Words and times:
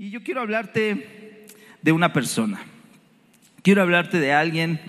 Y 0.00 0.08
yo 0.08 0.22
quiero 0.22 0.40
hablarte 0.40 1.46
de 1.82 1.92
una 1.92 2.14
persona. 2.14 2.58
Quiero 3.62 3.82
hablarte 3.82 4.18
de 4.18 4.32
alguien 4.32 4.80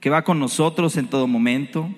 que 0.00 0.10
va 0.10 0.22
con 0.22 0.38
nosotros 0.38 0.98
en 0.98 1.08
todo 1.08 1.26
momento, 1.26 1.88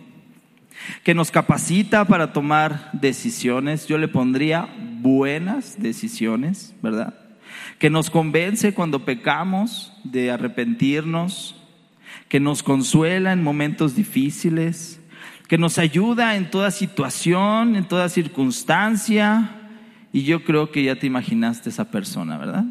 que 1.03 1.13
nos 1.13 1.33
capacita 1.33 2.05
para 2.05 2.33
tomar 2.33 2.91
decisiones. 2.93 3.89
Yo 3.89 3.99
le 3.99 4.07
pondría 4.07 4.69
buenas 5.01 5.83
decisiones, 5.83 6.73
¿verdad? 6.83 7.19
Que 7.81 7.91
nos 7.91 8.11
convence 8.11 8.75
cuando 8.75 9.05
pecamos 9.05 9.93
de 10.05 10.31
arrepentirnos, 10.31 11.61
que 12.29 12.39
nos 12.39 12.63
consuela 12.63 13.33
en 13.33 13.43
momentos 13.43 13.97
difíciles, 13.97 15.01
que 15.49 15.59
nos 15.59 15.79
ayuda 15.79 16.37
en 16.37 16.49
toda 16.49 16.71
situación, 16.71 17.75
en 17.75 17.89
toda 17.89 18.09
circunstancia, 18.09 19.66
y 20.17 20.23
yo 20.23 20.45
creo 20.45 20.73
que 20.73 20.83
ya 20.83 20.97
te 20.97 21.07
imaginaste 21.07 21.69
esa 21.69 21.91
persona, 21.91 22.39
¿verdad? 22.39 22.65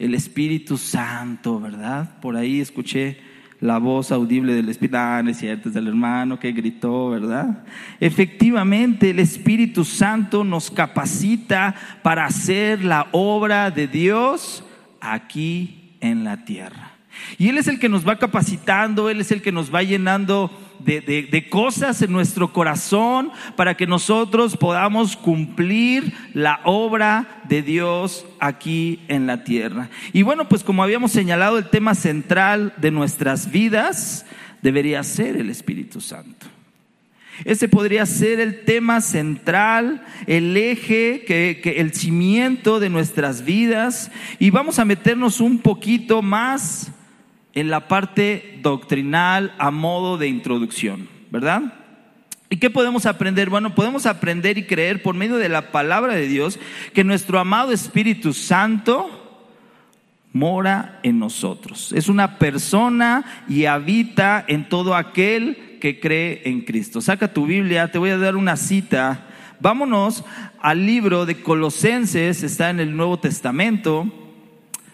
El 0.00 0.16
Espíritu 0.16 0.78
Santo, 0.78 1.60
¿verdad? 1.60 2.18
Por 2.20 2.34
ahí 2.34 2.60
escuché 2.60 3.18
la 3.60 3.78
voz 3.78 4.10
audible 4.10 4.54
del 4.54 4.68
Espíritu, 4.68 4.96
ah, 4.96 5.22
es 5.28 5.36
cierto, 5.36 5.70
del 5.70 5.86
hermano 5.86 6.40
que 6.40 6.50
gritó, 6.50 7.10
¿verdad? 7.10 7.62
Efectivamente, 8.00 9.10
el 9.10 9.20
Espíritu 9.20 9.84
Santo 9.84 10.42
nos 10.42 10.72
capacita 10.72 11.76
para 12.02 12.24
hacer 12.24 12.84
la 12.84 13.06
obra 13.12 13.70
de 13.70 13.86
Dios 13.86 14.64
aquí 15.00 15.92
en 16.00 16.24
la 16.24 16.44
tierra. 16.44 16.94
Y 17.38 17.48
Él 17.48 17.58
es 17.58 17.68
el 17.68 17.78
que 17.78 17.88
nos 17.88 18.04
va 18.04 18.18
capacitando, 18.18 19.08
Él 19.08 19.20
es 19.20 19.30
el 19.30 19.40
que 19.40 19.52
nos 19.52 19.72
va 19.72 19.84
llenando 19.84 20.50
de, 20.84 21.46
cosas 21.50 22.02
en 22.02 22.12
nuestro 22.12 22.52
corazón 22.52 23.30
para 23.56 23.76
que 23.76 23.86
nosotros 23.86 24.56
podamos 24.56 25.16
cumplir 25.16 26.12
la 26.34 26.60
obra 26.64 27.42
de 27.48 27.62
Dios 27.62 28.26
aquí 28.38 29.00
en 29.08 29.26
la 29.26 29.44
tierra. 29.44 29.90
Y 30.12 30.22
bueno, 30.22 30.48
pues 30.48 30.64
como 30.64 30.82
habíamos 30.82 31.12
señalado, 31.12 31.58
el 31.58 31.68
tema 31.68 31.94
central 31.94 32.74
de 32.78 32.90
nuestras 32.90 33.50
vidas 33.50 34.26
debería 34.62 35.02
ser 35.02 35.36
el 35.36 35.50
Espíritu 35.50 36.00
Santo. 36.00 36.46
Ese 37.44 37.68
podría 37.68 38.04
ser 38.04 38.38
el 38.38 38.64
tema 38.64 39.00
central, 39.00 40.04
el 40.26 40.56
eje, 40.56 41.24
que, 41.26 41.74
el 41.78 41.94
cimiento 41.94 42.80
de 42.80 42.90
nuestras 42.90 43.44
vidas. 43.44 44.10
Y 44.38 44.50
vamos 44.50 44.78
a 44.78 44.84
meternos 44.84 45.40
un 45.40 45.58
poquito 45.58 46.20
más 46.20 46.92
en 47.54 47.70
la 47.70 47.88
parte 47.88 48.58
doctrinal 48.62 49.54
a 49.58 49.70
modo 49.70 50.18
de 50.18 50.28
introducción, 50.28 51.08
¿verdad? 51.30 51.74
¿Y 52.48 52.56
qué 52.56 52.68
podemos 52.68 53.06
aprender? 53.06 53.48
Bueno, 53.48 53.74
podemos 53.74 54.06
aprender 54.06 54.58
y 54.58 54.66
creer 54.66 55.02
por 55.02 55.14
medio 55.14 55.36
de 55.36 55.48
la 55.48 55.70
palabra 55.70 56.14
de 56.14 56.26
Dios 56.26 56.58
que 56.92 57.04
nuestro 57.04 57.38
amado 57.38 57.72
Espíritu 57.72 58.32
Santo 58.32 59.46
mora 60.32 60.98
en 61.04 61.18
nosotros. 61.18 61.92
Es 61.92 62.08
una 62.08 62.38
persona 62.38 63.44
y 63.48 63.66
habita 63.66 64.44
en 64.48 64.68
todo 64.68 64.96
aquel 64.96 65.78
que 65.80 66.00
cree 66.00 66.42
en 66.44 66.62
Cristo. 66.62 67.00
Saca 67.00 67.32
tu 67.32 67.46
Biblia, 67.46 67.90
te 67.90 67.98
voy 67.98 68.10
a 68.10 68.18
dar 68.18 68.36
una 68.36 68.56
cita. 68.56 69.26
Vámonos 69.60 70.24
al 70.60 70.86
libro 70.86 71.26
de 71.26 71.42
Colosenses, 71.42 72.42
está 72.42 72.70
en 72.70 72.80
el 72.80 72.96
Nuevo 72.96 73.18
Testamento. 73.18 74.19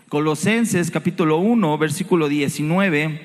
Colosenses 0.09 0.93
capítulo 0.93 1.39
1, 1.39 1.79
versículo 1.79 2.29
19. 2.29 3.21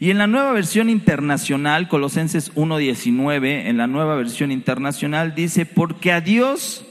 Y 0.00 0.10
en 0.10 0.16
la 0.16 0.26
nueva 0.26 0.52
versión 0.52 0.88
internacional, 0.88 1.86
Colosenses 1.88 2.52
19, 2.54 3.68
en 3.68 3.76
la 3.76 3.86
nueva 3.88 4.16
versión 4.16 4.50
internacional 4.50 5.34
dice, 5.34 5.66
porque 5.66 6.12
a 6.12 6.22
Dios 6.22 6.86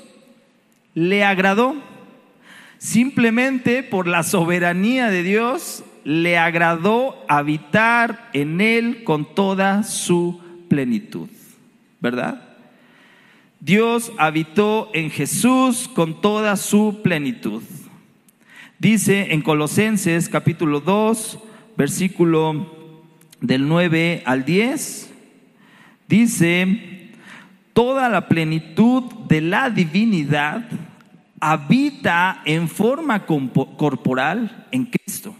le 0.93 1.23
agradó, 1.23 1.81
simplemente 2.77 3.81
por 3.81 4.05
la 4.05 4.21
soberanía 4.21 5.09
de 5.09 5.23
Dios, 5.23 5.83
le 6.03 6.37
agradó 6.37 7.25
habitar 7.27 8.29
en 8.33 8.61
Él 8.61 9.03
con 9.03 9.33
toda 9.33 9.81
su 9.81 10.41
plenitud, 10.69 11.29
¿verdad? 12.01 12.49
Dios 13.59 14.11
habitó 14.19 14.91
en 14.93 15.09
Jesús 15.09 15.89
con 15.91 16.21
toda 16.21 16.55
su 16.55 16.99
plenitud. 17.03 17.63
Dice 18.85 19.33
en 19.33 19.41
Colosenses 19.41 20.29
capítulo 20.29 20.79
2, 20.79 21.39
versículo 21.75 22.71
del 23.41 23.67
9 23.67 24.21
al 24.27 24.45
10, 24.45 25.09
dice, 26.07 27.09
toda 27.73 28.09
la 28.09 28.27
plenitud 28.27 29.01
de 29.27 29.41
la 29.41 29.71
divinidad 29.71 30.69
habita 31.39 32.43
en 32.45 32.69
forma 32.69 33.25
corporal 33.25 34.67
en 34.71 34.85
Cristo. 34.85 35.35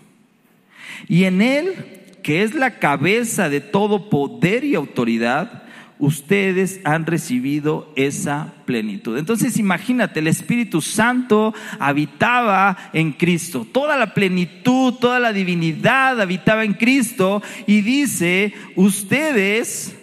Y 1.07 1.25
en 1.25 1.44
Él, 1.44 1.75
que 2.23 2.41
es 2.41 2.56
la 2.56 2.79
cabeza 2.79 3.47
de 3.47 3.62
todo 3.62 4.09
poder 4.09 4.63
y 4.66 4.73
autoridad, 4.73 5.65
ustedes 6.00 6.81
han 6.83 7.06
recibido 7.06 7.91
esa 7.95 8.53
plenitud. 8.66 9.17
Entonces 9.17 9.57
imagínate, 9.57 10.19
el 10.19 10.28
Espíritu 10.28 10.81
Santo 10.81 11.53
habitaba 11.79 12.78
en 12.94 13.13
Cristo, 13.13 13.66
toda 13.72 13.97
la 13.97 14.13
plenitud, 14.13 14.94
toda 14.95 15.19
la 15.19 15.33
divinidad 15.33 16.19
habitaba 16.19 16.63
en 16.63 16.73
Cristo 16.73 17.41
y 17.66 17.81
dice, 17.81 18.53
ustedes 18.75 19.95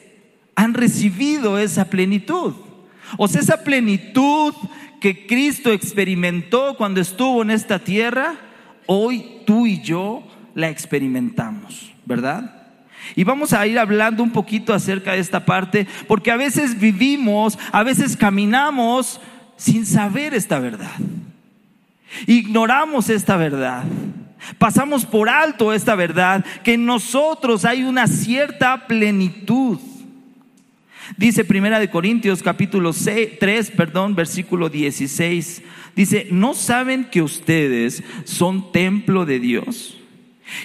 han 0.55 0.75
recibido 0.75 1.59
esa 1.59 1.87
plenitud. 1.87 2.55
O 3.19 3.29
sea, 3.29 3.43
esa 3.43 3.63
plenitud 3.63 4.55
que 5.01 5.27
Cristo 5.27 5.73
experimentó 5.73 6.77
cuando 6.77 7.01
estuvo 7.01 7.43
en 7.43 7.51
esta 7.51 7.81
tierra, 7.81 8.37
hoy 8.87 9.43
tú 9.47 9.67
y 9.67 9.83
yo 9.83 10.23
la 10.55 10.69
experimentamos, 10.69 11.93
¿verdad? 12.07 12.62
Y 13.17 13.25
vamos 13.25 13.53
a 13.53 13.67
ir 13.67 13.79
hablando 13.79 14.23
un 14.23 14.31
poquito 14.31 14.73
acerca 14.73 15.13
de 15.13 15.19
esta 15.19 15.45
parte, 15.45 15.87
porque 16.07 16.31
a 16.31 16.37
veces 16.37 16.79
vivimos, 16.79 17.59
a 17.73 17.83
veces 17.83 18.17
caminamos 18.17 19.21
sin 19.57 19.87
saber 19.87 20.35
esta 20.35 20.59
verdad. 20.59 20.93
Ignoramos 22.27 23.09
esta 23.09 23.37
verdad. 23.37 23.85
Pasamos 24.59 25.07
por 25.07 25.29
alto 25.29 25.73
esta 25.73 25.95
verdad, 25.95 26.45
que 26.65 26.75
en 26.75 26.85
nosotros 26.85 27.65
hay 27.65 27.85
una 27.85 28.07
cierta 28.07 28.87
plenitud. 28.87 29.79
Dice 31.17 31.45
Primera 31.45 31.79
de 31.79 31.91
Corintios 31.91 32.43
capítulo 32.43 32.93
3, 32.93 33.71
perdón, 33.73 34.15
versículo 34.15 34.69
16. 34.69 35.63
Dice, 35.95 36.29
¿no 36.31 36.55
saben 36.55 37.05
que 37.05 37.23
ustedes 37.23 38.03
son 38.25 38.73
templo 38.73 39.27
de 39.27 39.39
Dios? 39.39 40.02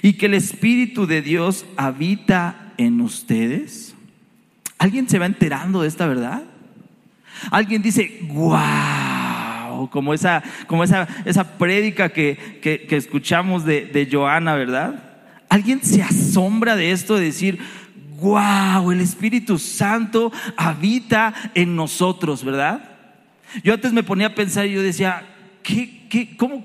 Y 0.01 0.13
que 0.13 0.27
el 0.27 0.33
Espíritu 0.33 1.07
de 1.07 1.21
Dios 1.21 1.65
habita 1.75 2.73
en 2.77 3.01
ustedes? 3.01 3.95
¿Alguien 4.77 5.09
se 5.09 5.19
va 5.19 5.25
enterando 5.25 5.81
de 5.81 5.87
esta 5.87 6.07
verdad? 6.07 6.43
Alguien 7.51 7.81
dice, 7.81 8.19
wow, 8.29 9.89
como 9.89 10.13
esa, 10.13 10.43
como 10.67 10.83
esa, 10.83 11.07
esa 11.25 11.57
prédica 11.57 12.09
que, 12.09 12.59
que, 12.61 12.95
escuchamos 12.95 13.65
de, 13.65 13.85
de 13.85 14.05
¿verdad? 14.05 15.03
¿Alguien 15.49 15.83
se 15.83 16.01
asombra 16.01 16.75
de 16.75 16.91
esto, 16.91 17.15
de 17.15 17.25
decir, 17.25 17.59
wow, 18.19 18.91
el 18.91 19.01
Espíritu 19.01 19.57
Santo 19.59 20.31
habita 20.55 21.33
en 21.53 21.75
nosotros, 21.75 22.43
¿verdad? 22.43 22.97
Yo 23.63 23.73
antes 23.73 23.93
me 23.93 24.03
ponía 24.03 24.27
a 24.27 24.35
pensar 24.35 24.65
y 24.65 24.73
yo 24.73 24.81
decía, 24.81 25.23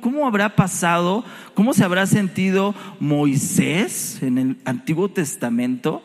cómo, 0.00 0.26
habrá 0.26 0.54
pasado, 0.54 1.24
cómo 1.54 1.74
se 1.74 1.84
habrá 1.84 2.06
sentido 2.06 2.74
Moisés 3.00 4.22
en 4.22 4.38
el 4.38 4.56
Antiguo 4.64 5.08
Testamento 5.08 6.02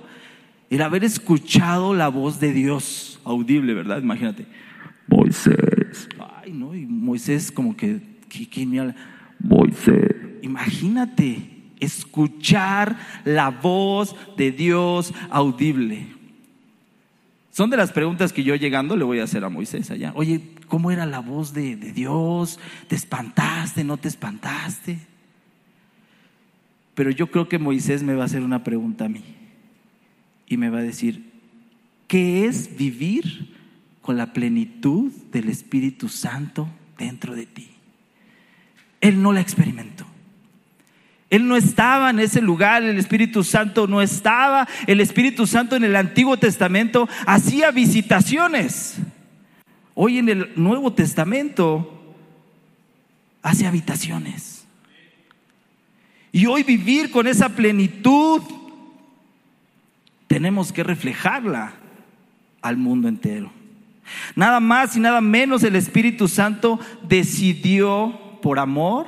el 0.70 0.82
haber 0.82 1.04
escuchado 1.04 1.94
la 1.94 2.10
voz 2.10 2.40
de 2.40 2.52
Dios 2.52 3.20
audible, 3.24 3.74
¿verdad? 3.74 4.02
Imagínate. 4.02 4.46
Moisés. 5.08 6.10
Ay, 6.44 6.52
no, 6.52 6.76
y 6.76 6.86
Moisés 6.86 7.52
como 7.52 7.78
que, 7.78 8.00
¿quién 8.52 8.70
me 8.70 8.80
habla? 8.80 8.96
Moisés. 9.40 10.16
Imagínate 10.42 11.58
escuchar 11.80 12.98
la 13.24 13.50
voz 13.50 14.16
de 14.36 14.52
Dios 14.52 15.14
audible. 15.30 16.08
Son 17.52 17.70
de 17.70 17.78
las 17.78 17.92
preguntas 17.92 18.34
que 18.34 18.44
yo 18.44 18.56
llegando 18.56 18.96
le 18.96 19.04
voy 19.04 19.20
a 19.20 19.24
hacer 19.24 19.44
a 19.44 19.50
Moisés 19.50 19.90
allá. 19.90 20.12
Oye, 20.16 20.42
¿cómo 20.68 20.92
era 20.92 21.06
la 21.06 21.20
voz 21.20 21.54
de, 21.54 21.76
Dios? 21.76 22.60
¿Te 22.88 22.96
espantaste? 22.96 23.84
¿No 23.84 23.98
te 23.98 24.08
espantaste? 24.08 25.00
Pero 26.94 27.12
yo 27.12 27.32
creo 27.32 27.48
que 27.48 27.60
Moisés 27.60 28.04
me 28.04 28.16
va 28.16 28.24
a 28.24 28.26
hacer 28.26 28.44
una 28.44 28.64
pregunta 28.64 29.06
a 29.06 29.10
mí. 29.10 29.24
Y 30.48 30.58
me 30.58 30.70
va 30.70 30.80
a 30.80 30.84
decir, 30.84 31.32
¿qué 32.08 32.46
es 32.46 32.78
vivir 32.78 33.56
con 34.02 34.18
la 34.18 34.34
plenitud 34.34 35.12
del 35.32 35.50
Espíritu 35.50 36.10
Santo 36.10 36.70
dentro 36.98 37.36
de 37.36 37.46
ti? 37.46 37.70
Él 39.02 39.22
no 39.22 39.34
la 39.34 39.42
experimentó. 39.42 40.06
Él 41.30 41.48
no 41.48 41.58
estaba 41.58 42.10
en 42.10 42.20
ese 42.20 42.42
lugar, 42.42 42.84
el 42.84 42.98
Espíritu 42.98 43.44
Santo 43.44 43.86
no 43.86 44.02
estaba. 44.02 44.68
El 44.88 45.02
Espíritu 45.02 45.46
Santo 45.46 45.76
en 45.76 45.84
el 45.84 45.96
Antiguo 45.96 46.38
Testamento 46.38 47.10
hacía 47.26 47.72
visitaciones. 47.72 49.02
Hoy 50.00 50.20
en 50.20 50.30
el 50.30 50.52
Nuevo 50.56 50.94
Testamento 50.94 51.92
hace 53.42 53.66
habitaciones. 53.66 54.68
Y 56.32 56.46
hoy 56.46 56.62
vivir 56.62 57.10
con 57.10 57.26
esa 57.26 57.50
plenitud, 57.50 58.44
tenemos 60.28 60.72
que 60.72 60.84
reflejarla 60.84 61.74
al 62.62 62.78
mundo 62.78 63.08
entero. 63.08 63.52
Nada 64.36 64.60
más 64.60 64.96
y 64.96 65.00
nada 65.00 65.20
menos 65.20 65.64
el 65.64 65.76
Espíritu 65.76 66.28
Santo 66.28 66.80
decidió 67.02 68.38
por 68.44 68.60
amor, 68.60 69.08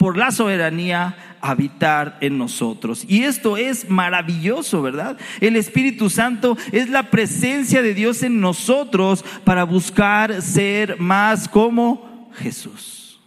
por 0.00 0.16
la 0.16 0.30
soberanía, 0.30 1.36
habitar 1.42 2.16
en 2.22 2.38
nosotros. 2.38 3.04
Y 3.06 3.24
esto 3.24 3.58
es 3.58 3.90
maravilloso, 3.90 4.80
¿verdad? 4.80 5.18
El 5.42 5.56
Espíritu 5.56 6.08
Santo 6.08 6.56
es 6.72 6.88
la 6.88 7.10
presencia 7.10 7.82
de 7.82 7.92
Dios 7.92 8.22
en 8.22 8.40
nosotros 8.40 9.22
para 9.44 9.64
buscar 9.64 10.40
ser 10.40 10.98
más 10.98 11.48
como 11.48 12.30
Jesús. 12.34 13.20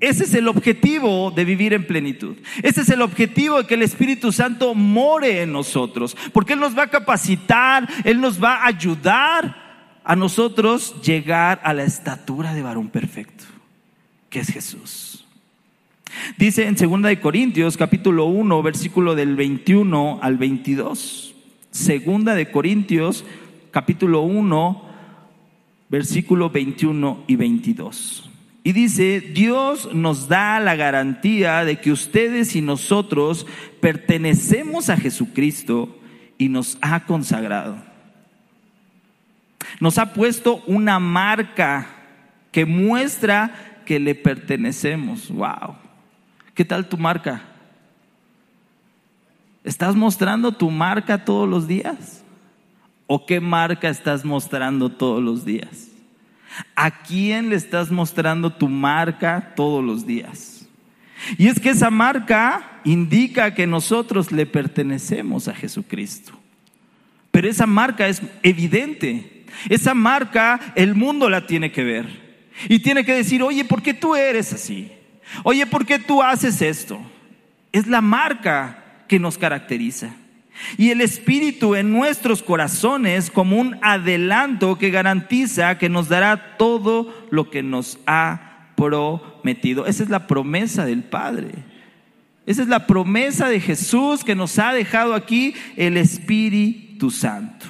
Ese 0.00 0.24
es 0.24 0.34
el 0.34 0.48
objetivo 0.48 1.30
de 1.30 1.44
vivir 1.44 1.72
en 1.72 1.86
plenitud. 1.86 2.36
Ese 2.60 2.80
es 2.80 2.88
el 2.88 3.02
objetivo 3.02 3.58
de 3.58 3.68
que 3.68 3.74
el 3.74 3.82
Espíritu 3.82 4.32
Santo 4.32 4.74
more 4.74 5.42
en 5.42 5.52
nosotros. 5.52 6.16
Porque 6.32 6.54
Él 6.54 6.58
nos 6.58 6.76
va 6.76 6.82
a 6.82 6.90
capacitar, 6.90 7.88
Él 8.02 8.20
nos 8.20 8.42
va 8.42 8.56
a 8.56 8.66
ayudar 8.66 9.54
a 10.02 10.16
nosotros 10.16 11.00
llegar 11.00 11.60
a 11.62 11.72
la 11.72 11.84
estatura 11.84 12.54
de 12.54 12.62
varón 12.62 12.88
perfecto, 12.88 13.44
que 14.34 14.40
es 14.40 14.48
Jesús. 14.48 15.24
Dice 16.36 16.66
en 16.66 16.74
2 16.74 17.02
de 17.02 17.20
Corintios 17.20 17.76
capítulo 17.76 18.24
1, 18.24 18.64
versículo 18.64 19.14
del 19.14 19.36
21 19.36 20.18
al 20.20 20.38
22. 20.38 21.36
Segunda 21.70 22.34
de 22.34 22.50
Corintios 22.50 23.24
capítulo 23.70 24.22
1, 24.22 24.82
versículo 25.88 26.50
21 26.50 27.22
y 27.28 27.36
22. 27.36 28.28
Y 28.64 28.72
dice, 28.72 29.20
Dios 29.20 29.94
nos 29.94 30.26
da 30.26 30.58
la 30.58 30.74
garantía 30.74 31.64
de 31.64 31.78
que 31.78 31.92
ustedes 31.92 32.56
y 32.56 32.60
nosotros 32.60 33.46
pertenecemos 33.78 34.90
a 34.90 34.96
Jesucristo 34.96 35.96
y 36.38 36.48
nos 36.48 36.76
ha 36.80 37.04
consagrado. 37.04 37.76
Nos 39.78 39.96
ha 39.98 40.12
puesto 40.12 40.60
una 40.66 40.98
marca 40.98 41.86
que 42.50 42.66
muestra 42.66 43.73
que 43.84 43.98
le 43.98 44.14
pertenecemos. 44.14 45.28
Wow. 45.30 45.76
¿Qué 46.54 46.64
tal 46.64 46.88
tu 46.88 46.96
marca? 46.96 47.42
¿Estás 49.64 49.96
mostrando 49.96 50.52
tu 50.52 50.70
marca 50.70 51.24
todos 51.24 51.48
los 51.48 51.66
días? 51.66 52.22
¿O 53.06 53.26
qué 53.26 53.40
marca 53.40 53.88
estás 53.88 54.24
mostrando 54.24 54.90
todos 54.90 55.22
los 55.22 55.44
días? 55.44 55.88
¿A 56.76 57.02
quién 57.02 57.50
le 57.50 57.56
estás 57.56 57.90
mostrando 57.90 58.50
tu 58.50 58.68
marca 58.68 59.52
todos 59.56 59.82
los 59.82 60.06
días? 60.06 60.66
Y 61.38 61.48
es 61.48 61.58
que 61.58 61.70
esa 61.70 61.90
marca 61.90 62.80
indica 62.84 63.54
que 63.54 63.66
nosotros 63.66 64.30
le 64.30 64.46
pertenecemos 64.46 65.48
a 65.48 65.54
Jesucristo. 65.54 66.32
Pero 67.30 67.48
esa 67.48 67.66
marca 67.66 68.06
es 68.06 68.22
evidente. 68.42 69.44
Esa 69.68 69.94
marca 69.94 70.60
el 70.74 70.94
mundo 70.94 71.28
la 71.30 71.46
tiene 71.46 71.72
que 71.72 71.84
ver. 71.84 72.23
Y 72.68 72.78
tiene 72.78 73.04
que 73.04 73.14
decir, 73.14 73.42
oye, 73.42 73.64
¿por 73.64 73.82
qué 73.82 73.94
tú 73.94 74.14
eres 74.14 74.52
así? 74.52 74.90
Oye, 75.42 75.66
¿por 75.66 75.84
qué 75.84 75.98
tú 75.98 76.22
haces 76.22 76.62
esto? 76.62 77.00
Es 77.72 77.86
la 77.86 78.00
marca 78.00 78.84
que 79.08 79.18
nos 79.18 79.38
caracteriza. 79.38 80.14
Y 80.78 80.90
el 80.90 81.00
Espíritu 81.00 81.74
en 81.74 81.92
nuestros 81.92 82.42
corazones 82.42 83.30
como 83.30 83.58
un 83.58 83.76
adelanto 83.82 84.78
que 84.78 84.90
garantiza 84.90 85.78
que 85.78 85.88
nos 85.88 86.08
dará 86.08 86.56
todo 86.56 87.26
lo 87.30 87.50
que 87.50 87.62
nos 87.62 87.98
ha 88.06 88.70
prometido. 88.76 89.86
Esa 89.86 90.04
es 90.04 90.10
la 90.10 90.26
promesa 90.26 90.84
del 90.84 91.02
Padre. 91.02 91.50
Esa 92.46 92.62
es 92.62 92.68
la 92.68 92.86
promesa 92.86 93.48
de 93.48 93.60
Jesús 93.60 94.22
que 94.22 94.34
nos 94.34 94.58
ha 94.58 94.72
dejado 94.72 95.14
aquí 95.14 95.54
el 95.76 95.96
Espíritu 95.96 97.10
Santo. 97.10 97.66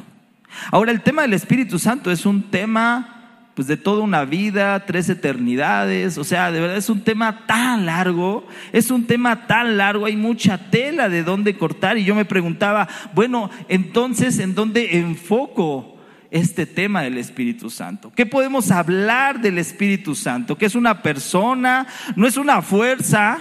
Ahora 0.70 0.92
el 0.92 1.02
tema 1.02 1.22
del 1.22 1.32
Espíritu 1.32 1.78
Santo 1.78 2.10
es 2.10 2.26
un 2.26 2.50
tema 2.50 3.13
pues 3.54 3.68
de 3.68 3.76
toda 3.76 4.02
una 4.02 4.24
vida, 4.24 4.84
tres 4.84 5.08
eternidades, 5.08 6.18
o 6.18 6.24
sea, 6.24 6.50
de 6.50 6.60
verdad 6.60 6.76
es 6.76 6.90
un 6.90 7.02
tema 7.02 7.46
tan 7.46 7.86
largo, 7.86 8.46
es 8.72 8.90
un 8.90 9.06
tema 9.06 9.46
tan 9.46 9.76
largo, 9.76 10.06
hay 10.06 10.16
mucha 10.16 10.58
tela 10.70 11.08
de 11.08 11.22
dónde 11.22 11.56
cortar 11.56 11.96
y 11.96 12.04
yo 12.04 12.16
me 12.16 12.24
preguntaba, 12.24 12.88
bueno, 13.14 13.50
entonces, 13.68 14.40
¿en 14.40 14.56
dónde 14.56 14.98
enfoco 14.98 15.96
este 16.32 16.66
tema 16.66 17.02
del 17.02 17.16
Espíritu 17.16 17.70
Santo? 17.70 18.12
¿Qué 18.12 18.26
podemos 18.26 18.72
hablar 18.72 19.40
del 19.40 19.58
Espíritu 19.58 20.16
Santo? 20.16 20.58
¿Que 20.58 20.66
es 20.66 20.74
una 20.74 21.00
persona? 21.00 21.86
¿No 22.16 22.26
es 22.26 22.36
una 22.36 22.60
fuerza? 22.60 23.38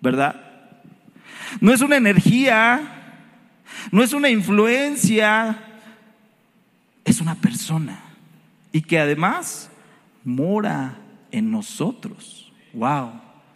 ¿Verdad? 0.00 0.40
¿No 1.60 1.74
es 1.74 1.82
una 1.82 1.96
energía? 1.96 2.80
¿No 3.92 4.02
es 4.02 4.14
una 4.14 4.30
influencia? 4.30 5.58
Es 7.04 7.20
una 7.20 7.34
persona 7.34 8.07
y 8.72 8.82
que 8.82 8.98
además 8.98 9.70
mora 10.24 10.98
en 11.30 11.50
nosotros. 11.50 12.52
Wow. 12.72 13.12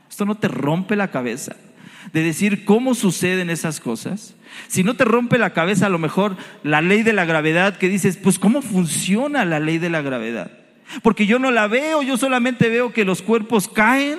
¿Esto 0.08 0.24
no 0.24 0.36
te 0.36 0.48
rompe 0.48 0.96
la 0.96 1.10
cabeza? 1.10 1.56
De 2.12 2.22
decir 2.22 2.64
cómo 2.64 2.94
suceden 2.94 3.50
esas 3.50 3.80
cosas. 3.80 4.34
Si 4.68 4.84
no 4.84 4.94
te 4.94 5.04
rompe 5.04 5.38
la 5.38 5.52
cabeza 5.54 5.86
a 5.86 5.90
lo 5.90 5.98
mejor 5.98 6.36
la 6.62 6.82
ley 6.82 7.02
de 7.02 7.12
la 7.12 7.24
gravedad 7.24 7.78
que 7.78 7.88
dices, 7.88 8.16
pues 8.16 8.38
¿cómo 8.38 8.60
funciona 8.62 9.44
la 9.44 9.60
ley 9.60 9.78
de 9.78 9.90
la 9.90 10.02
gravedad? 10.02 10.50
Porque 11.02 11.26
yo 11.26 11.38
no 11.38 11.50
la 11.50 11.68
veo, 11.68 12.02
yo 12.02 12.16
solamente 12.16 12.68
veo 12.68 12.92
que 12.92 13.04
los 13.04 13.22
cuerpos 13.22 13.68
caen. 13.68 14.18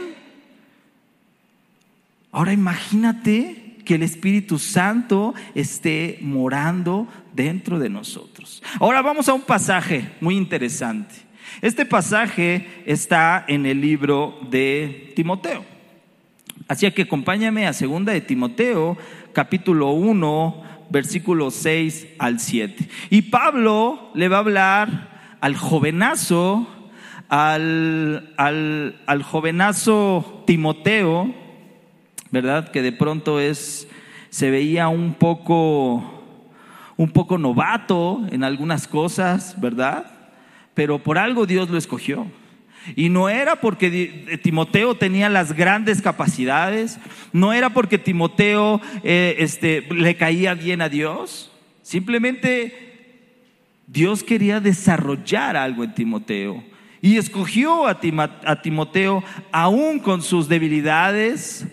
Ahora 2.31 2.54
imagínate 2.54 3.62
que 3.86 3.96
el 3.96 4.04
Espíritu 4.04 4.60
Santo 4.60 5.34
esté 5.56 6.20
morando 6.22 7.08
dentro 7.34 7.80
de 7.80 7.90
nosotros. 7.90 8.64
Ahora 8.80 9.02
vamos 9.02 9.28
a 9.30 9.34
un 9.34 9.42
pasaje 9.42 10.10
muy 10.22 10.36
interesante. 10.36 11.16
Este 11.62 11.86
pasaje 11.86 12.84
está 12.86 13.46
en 13.48 13.66
el 13.66 13.82
libro 13.82 14.40
de 14.50 15.14
Timoteo. 15.16 15.66
Así 16.68 16.90
que 16.92 17.04
acompáñame 17.04 17.68
a 17.68 17.74
segunda 17.74 18.14
de 18.14 18.22
Timoteo, 18.22 18.98
capítulo 19.34 19.92
1, 19.92 20.64
versículos 20.90 21.56
6 21.56 22.08
al 22.20 22.40
7. 22.40 22.88
Y 23.10 23.24
Pablo 23.24 24.12
le 24.14 24.30
va 24.30 24.38
a 24.38 24.40
hablar 24.40 25.38
al 25.42 25.56
jovenazo, 25.56 26.68
al, 27.30 28.34
al, 28.38 29.02
al 29.06 29.24
jovenazo 29.24 30.44
Timoteo, 30.48 31.34
¿verdad? 32.34 32.72
Que 32.72 32.82
de 32.82 32.92
pronto 32.92 33.40
es, 33.40 33.88
se 34.32 34.50
veía 34.50 34.88
un 34.88 35.13
poco 35.13 36.22
un 36.98 37.12
poco 37.12 37.38
novato 37.38 38.22
en 38.32 38.44
algunas 38.44 38.88
cosas, 38.88 39.60
¿verdad? 39.62 40.12
Pero 40.74 40.98
por 40.98 41.20
algo 41.20 41.46
Dios 41.46 41.70
lo 41.70 41.78
escogió. 41.78 42.25
Y 42.96 43.10
no 43.10 43.30
era 43.30 43.58
porque 43.58 44.40
Timoteo 44.42 44.96
tenía 44.96 45.30
las 45.30 45.54
grandes 45.54 46.02
capacidades, 46.02 47.00
no 47.32 47.54
era 47.54 47.70
porque 47.70 48.00
Timoteo 48.00 48.82
eh, 49.04 49.36
este, 49.38 49.82
le 49.94 50.16
caía 50.16 50.56
bien 50.56 50.82
a 50.82 50.90
Dios, 50.90 51.52
simplemente 51.84 53.38
Dios 53.86 54.24
quería 54.24 54.60
desarrollar 54.60 55.56
algo 55.56 55.84
en 55.84 55.94
Timoteo. 55.94 56.63
Y 57.00 57.18
escogió 57.18 57.86
a 57.86 58.00
Timoteo 58.62 59.24
aún 59.52 60.00
con 60.00 60.24
sus 60.24 60.50
debilidades, 60.50 61.68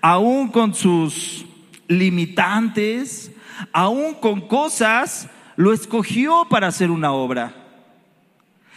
aún 0.00 0.48
con 0.48 0.74
sus 0.74 1.44
limitantes, 1.88 3.32
aún 3.72 4.14
con 4.14 4.42
cosas, 4.42 5.28
lo 5.56 5.72
escogió 5.72 6.46
para 6.48 6.68
hacer 6.68 6.90
una 6.90 7.12
obra. 7.12 7.54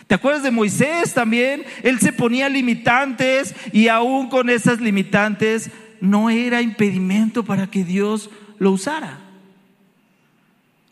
¿Te 0.08 0.16
acuerdas 0.16 0.44
de 0.44 0.52
Moisés 0.52 1.14
también? 1.14 1.64
Él 1.82 2.00
se 2.00 2.14
ponía 2.14 2.48
limitantes 2.48 3.56
y 3.74 3.88
aún 3.88 4.30
con 4.30 4.50
esas 4.50 4.80
limitantes 4.80 5.72
no 6.00 6.30
era 6.30 6.62
impedimento 6.62 7.44
para 7.44 7.68
que 7.68 7.84
Dios 7.84 8.30
lo 8.60 8.72
usara. 8.72 9.20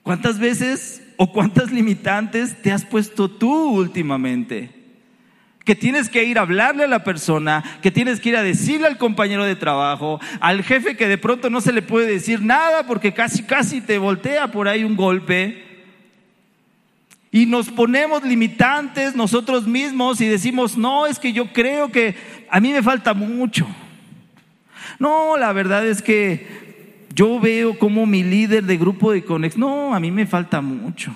¿Cuántas 0.02 0.40
veces 0.40 1.02
o 1.18 1.32
cuántas 1.32 1.72
limitantes 1.72 2.62
te 2.62 2.72
has 2.72 2.84
puesto 2.84 3.30
tú 3.30 3.54
últimamente? 3.54 4.83
Que 5.64 5.76
tienes 5.76 6.10
que 6.10 6.24
ir 6.26 6.38
a 6.38 6.42
hablarle 6.42 6.84
a 6.84 6.88
la 6.88 7.04
persona, 7.04 7.64
que 7.82 7.92
tienes 7.92 8.20
que 8.20 8.30
ir 8.30 8.36
a 8.36 8.44
decirle 8.44 8.88
al 8.88 8.98
compañero 8.98 9.46
de 9.46 9.56
trabajo, 9.56 10.20
al 10.42 10.64
jefe 10.64 10.98
que 10.98 11.08
de 11.08 11.18
pronto 11.18 11.50
no 11.50 11.62
se 11.62 11.72
le 11.72 11.82
puede 11.82 12.08
decir 12.08 12.42
nada 12.42 12.86
porque 12.86 13.14
casi, 13.14 13.44
casi 13.44 13.80
te 13.80 13.98
voltea 13.98 14.52
por 14.52 14.68
ahí 14.68 14.84
un 14.84 14.96
golpe. 14.96 15.64
Y 17.32 17.46
nos 17.46 17.70
ponemos 17.70 18.24
limitantes 18.24 19.16
nosotros 19.16 19.66
mismos 19.66 20.22
y 20.22 20.28
decimos, 20.28 20.78
no, 20.78 21.08
es 21.08 21.18
que 21.18 21.34
yo 21.34 21.52
creo 21.52 21.92
que 21.92 22.16
a 22.50 22.60
mí 22.60 22.72
me 22.72 22.84
falta 22.84 23.14
mucho. 23.14 23.66
No, 25.00 25.38
la 25.38 25.52
verdad 25.54 25.88
es 25.88 26.02
que 26.02 27.08
yo 27.16 27.40
veo 27.40 27.80
como 27.80 28.06
mi 28.06 28.22
líder 28.22 28.66
de 28.66 28.78
grupo 28.78 29.12
de 29.12 29.24
Conex, 29.24 29.58
no, 29.58 29.96
a 29.96 30.00
mí 30.00 30.12
me 30.12 30.28
falta 30.28 30.62
mucho. 30.62 31.14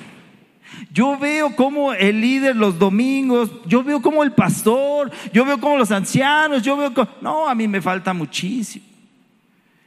Yo 0.92 1.18
veo 1.18 1.56
como 1.56 1.94
el 1.94 2.22
líder 2.22 2.56
los 2.56 2.80
domingos, 2.80 3.52
yo 3.66 3.84
veo 3.84 4.02
como 4.02 4.24
el 4.24 4.32
pastor, 4.32 5.12
yo 5.34 5.46
veo 5.46 5.60
como 5.60 5.78
los 5.78 5.92
ancianos, 5.92 6.64
yo 6.64 6.78
veo 6.78 6.94
como... 6.94 7.10
No, 7.22 7.48
a 7.48 7.56
mí 7.56 7.68
me 7.68 7.82
falta 7.82 8.14
muchísimo. 8.14 8.86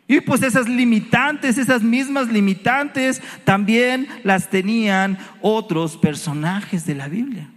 Y 0.07 0.21
pues 0.21 0.43
esas 0.43 0.69
limitantes, 0.69 1.57
esas 1.57 1.83
mismas 1.83 2.29
limitantes, 2.29 3.23
también 3.45 4.09
las 4.25 4.51
tenían 4.51 5.19
otros 5.41 5.97
personajes 5.97 6.85
de 6.85 6.97
la 6.97 7.09
Biblia, 7.09 7.49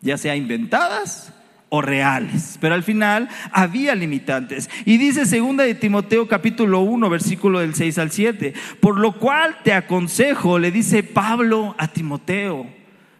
ya 0.00 0.18
sea 0.18 0.34
inventadas 0.34 1.32
o 1.70 1.80
reales, 1.80 2.58
pero 2.60 2.74
al 2.74 2.82
final 2.82 3.28
había 3.52 3.94
limitantes. 3.94 4.68
Y 4.84 4.98
dice 4.98 5.24
segunda 5.24 5.64
de 5.64 5.74
Timoteo 5.74 6.28
capítulo 6.28 6.80
1, 6.80 7.08
versículo 7.08 7.60
del 7.60 7.74
6 7.74 7.98
al 7.98 8.10
7, 8.10 8.52
por 8.80 8.98
lo 8.98 9.12
cual 9.12 9.56
te 9.64 9.72
aconsejo, 9.72 10.58
le 10.58 10.70
dice 10.72 11.02
Pablo 11.02 11.74
a 11.78 11.88
Timoteo. 11.88 12.66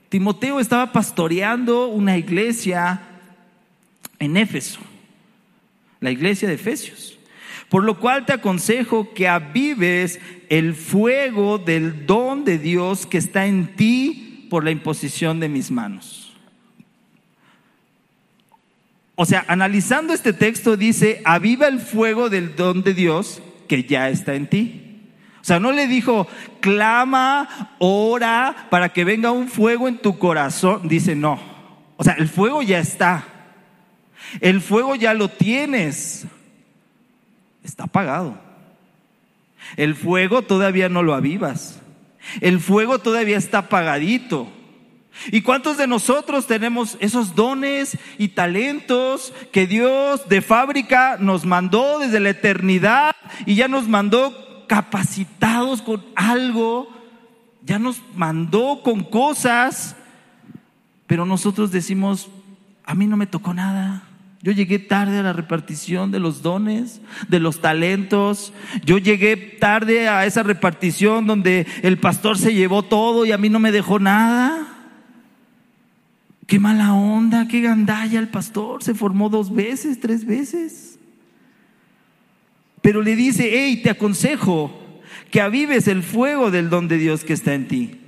Timoteo 0.09 0.59
estaba 0.59 0.93
pastoreando 0.93 1.87
una 1.87 2.19
iglesia 2.19 3.01
en 4.19 4.37
Éfeso, 4.37 4.81
la 6.01 6.11
iglesia 6.11 6.49
de 6.49 6.55
Efesios. 6.55 7.17
Por 7.69 7.85
lo 7.85 8.01
cual 8.01 8.27
te 8.27 8.33
aconsejo 8.33 9.15
que 9.15 9.29
avives 9.29 10.19
el 10.49 10.75
fuego 10.75 11.59
del 11.59 12.05
don 12.05 12.45
de 12.45 12.59
Dios 12.59 13.07
que 13.07 13.19
está 13.19 13.47
en 13.47 13.77
ti 13.77 14.49
por 14.51 14.65
la 14.65 14.73
imposición 14.73 15.39
de 15.39 15.49
mis 15.49 15.71
manos. 15.71 16.20
O 19.23 19.27
sea, 19.27 19.45
analizando 19.49 20.15
este 20.15 20.33
texto 20.33 20.79
dice, 20.79 21.21
aviva 21.27 21.69
el 21.69 21.79
fuego 21.79 22.31
del 22.31 22.57
don 22.57 22.83
de 22.83 22.95
Dios 22.95 23.43
que 23.69 23.85
ya 23.85 24.09
está 24.09 24.35
en 24.35 24.47
ti. 24.47 25.11
O 25.43 25.45
sea, 25.45 25.61
no 25.61 25.73
le 25.73 25.87
dijo, 25.87 26.27
clama, 26.61 27.77
ora 27.81 28.69
para 28.71 28.95
que 28.95 29.05
venga 29.05 29.31
un 29.31 29.49
fuego 29.49 29.89
en 29.89 29.99
tu 29.99 30.19
corazón. 30.19 30.89
Dice, 30.89 31.15
no. 31.15 31.39
O 31.99 32.03
sea, 32.03 32.15
el 32.15 32.31
fuego 32.31 32.63
ya 32.63 32.79
está. 32.79 33.27
El 34.41 34.63
fuego 34.63 34.95
ya 34.95 35.13
lo 35.13 35.29
tienes 35.29 36.25
está 37.63 37.85
apagado. 37.85 38.41
El 39.77 39.97
fuego 39.97 40.41
todavía 40.41 40.89
no 40.89 41.03
lo 41.03 41.13
avivas. 41.13 41.79
El 42.41 42.59
fuego 42.59 43.01
todavía 43.01 43.37
está 43.37 43.59
apagadito. 43.59 44.51
¿Y 45.33 45.43
cuántos 45.43 45.77
de 45.77 45.87
nosotros 45.87 46.47
tenemos 46.47 46.97
esos 47.01 47.35
dones 47.35 47.99
y 48.19 48.29
talentos 48.29 49.33
que 49.53 49.67
Dios 49.67 50.29
de 50.29 50.41
fábrica 50.41 51.17
nos 51.19 51.45
mandó 51.45 51.99
desde 51.99 52.21
la 52.21 52.31
eternidad 52.31 53.15
y 53.45 53.55
ya 53.55 53.69
nos 53.69 53.89
mandó 53.89 54.67
capacitados 54.67 55.83
con 55.83 56.05
algo? 56.15 56.89
Ya 57.63 57.79
nos 57.79 58.01
mandó 58.15 58.81
con 58.83 59.05
cosas, 59.05 59.97
pero 61.07 61.27
nosotros 61.27 61.71
decimos, 61.71 62.29
a 62.85 62.95
mí 62.95 63.07
no 63.07 63.17
me 63.17 63.27
tocó 63.27 63.53
nada. 63.53 64.05
Yo 64.43 64.53
llegué 64.53 64.79
tarde 64.79 65.19
a 65.19 65.23
la 65.23 65.35
repartición 65.35 66.11
de 66.11 66.19
los 66.19 66.41
dones, 66.41 67.03
de 67.29 67.41
los 67.41 67.61
talentos. 67.61 68.55
Yo 68.85 68.97
llegué 68.97 69.37
tarde 69.37 70.09
a 70.09 70.25
esa 70.25 70.43
repartición 70.43 71.27
donde 71.27 71.67
el 71.83 71.99
pastor 71.99 72.39
se 72.39 72.55
llevó 72.55 72.83
todo 72.83 73.27
y 73.27 73.33
a 73.33 73.39
mí 73.39 73.51
no 73.51 73.59
me 73.59 73.71
dejó 73.71 73.99
nada. 73.99 74.70
Qué 76.51 76.59
mala 76.59 76.95
onda, 76.95 77.47
qué 77.47 77.61
gandalla 77.61 78.19
el 78.19 78.27
pastor. 78.27 78.83
Se 78.83 78.93
formó 78.93 79.29
dos 79.29 79.55
veces, 79.55 80.01
tres 80.01 80.27
veces. 80.27 80.99
Pero 82.83 83.03
le 83.03 83.15
dice, 83.15 83.51
hey, 83.53 83.81
te 83.85 83.89
aconsejo 83.89 84.77
que 85.31 85.41
avives 85.41 85.87
el 85.87 86.03
fuego 86.03 86.51
del 86.51 86.69
don 86.69 86.89
de 86.89 86.99
Dios 86.99 87.23
que 87.23 87.35
está 87.35 87.55
en 87.55 87.69
ti. 87.69 88.01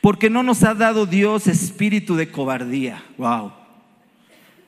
Porque 0.00 0.30
no 0.30 0.42
nos 0.42 0.62
ha 0.62 0.72
dado 0.72 1.04
Dios 1.04 1.46
espíritu 1.46 2.16
de 2.16 2.30
cobardía. 2.30 3.04
Wow. 3.18 3.52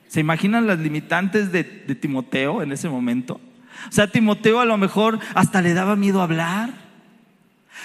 ¿Se 0.08 0.20
imaginan 0.20 0.66
las 0.66 0.78
limitantes 0.78 1.52
de, 1.52 1.64
Timoteo 1.64 2.60
en 2.60 2.70
ese 2.70 2.90
momento? 2.90 3.40
O 3.88 3.92
sea, 3.92 4.12
Timoteo 4.12 4.60
a 4.60 4.66
lo 4.66 4.76
mejor 4.76 5.20
hasta 5.34 5.62
le 5.62 5.72
daba 5.72 5.96
miedo 5.96 6.20
hablar, 6.20 6.85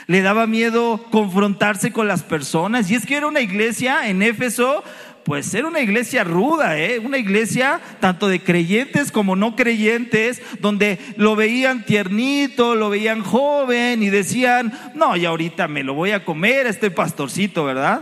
le 0.08 0.22
daba 0.22 0.48
miedo 0.48 1.05
confrontarse 1.12 1.91
con 1.91 2.08
las 2.08 2.24
personas. 2.24 2.89
Y 2.89 2.96
es 2.96 3.05
que 3.05 3.15
era 3.15 3.27
una 3.27 3.41
iglesia 3.41 4.10
en 4.10 4.22
Éfeso, 4.22 4.84
pues 5.24 5.53
era 5.53 5.67
una 5.67 5.81
iglesia 5.81 6.24
ruda, 6.24 6.79
¿eh? 6.79 7.00
una 7.00 7.17
iglesia 7.17 7.79
tanto 8.00 8.27
de 8.27 8.41
creyentes 8.41 9.12
como 9.12 9.36
no 9.36 9.55
creyentes, 9.55 10.41
donde 10.60 11.00
lo 11.17 11.36
veían 11.36 11.86
tiernito, 11.86 12.75
lo 12.75 12.89
veían 12.89 13.22
joven 13.22 14.03
y 14.03 14.10
decían, 14.10 14.74
no, 14.96 15.15
y 15.15 15.25
ahorita 15.25 15.67
me 15.67 15.84
lo 15.84 15.93
voy 15.93 16.12
a 16.12 16.25
comer 16.25 16.67
este 16.67 16.91
pastorcito, 16.91 17.65
¿verdad? 17.65 18.01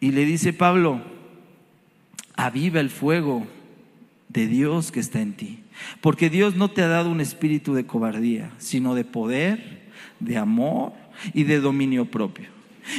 Y 0.00 0.10
le 0.10 0.24
dice 0.24 0.52
Pablo, 0.52 1.00
aviva 2.36 2.80
el 2.80 2.90
fuego 2.90 3.46
de 4.28 4.46
Dios 4.46 4.92
que 4.92 5.00
está 5.00 5.20
en 5.20 5.32
ti. 5.32 5.60
Porque 6.00 6.30
Dios 6.30 6.56
no 6.56 6.70
te 6.70 6.82
ha 6.82 6.88
dado 6.88 7.10
un 7.10 7.20
espíritu 7.20 7.74
de 7.74 7.86
cobardía, 7.86 8.50
sino 8.58 8.94
de 8.94 9.04
poder, 9.04 9.83
de 10.20 10.36
amor 10.36 10.92
y 11.32 11.44
de 11.44 11.60
dominio 11.60 12.04
propio. 12.04 12.48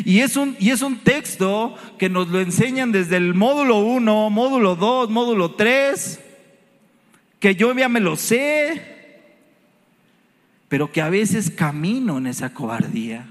Y 0.04 0.20
es 0.20 0.36
un, 0.36 0.56
y 0.60 0.72
es 0.72 0.82
un 0.82 0.98
texto 0.98 1.76
que 2.00 2.10
nos 2.10 2.30
lo 2.30 2.40
enseñan 2.40 2.92
desde 2.92 3.18
el 3.18 3.34
módulo 3.34 3.80
1, 3.80 4.30
módulo 4.30 4.76
2, 4.76 5.10
módulo 5.10 5.52
3, 5.52 6.20
que 7.40 7.56
yo 7.56 7.74
ya 7.76 7.88
me 7.88 8.00
lo 8.00 8.16
sé, 8.16 8.82
pero 10.68 10.92
que 10.92 11.02
a 11.02 11.10
veces 11.10 11.52
camino 11.52 12.18
en 12.18 12.28
esa 12.28 12.54
cobardía 12.54 13.28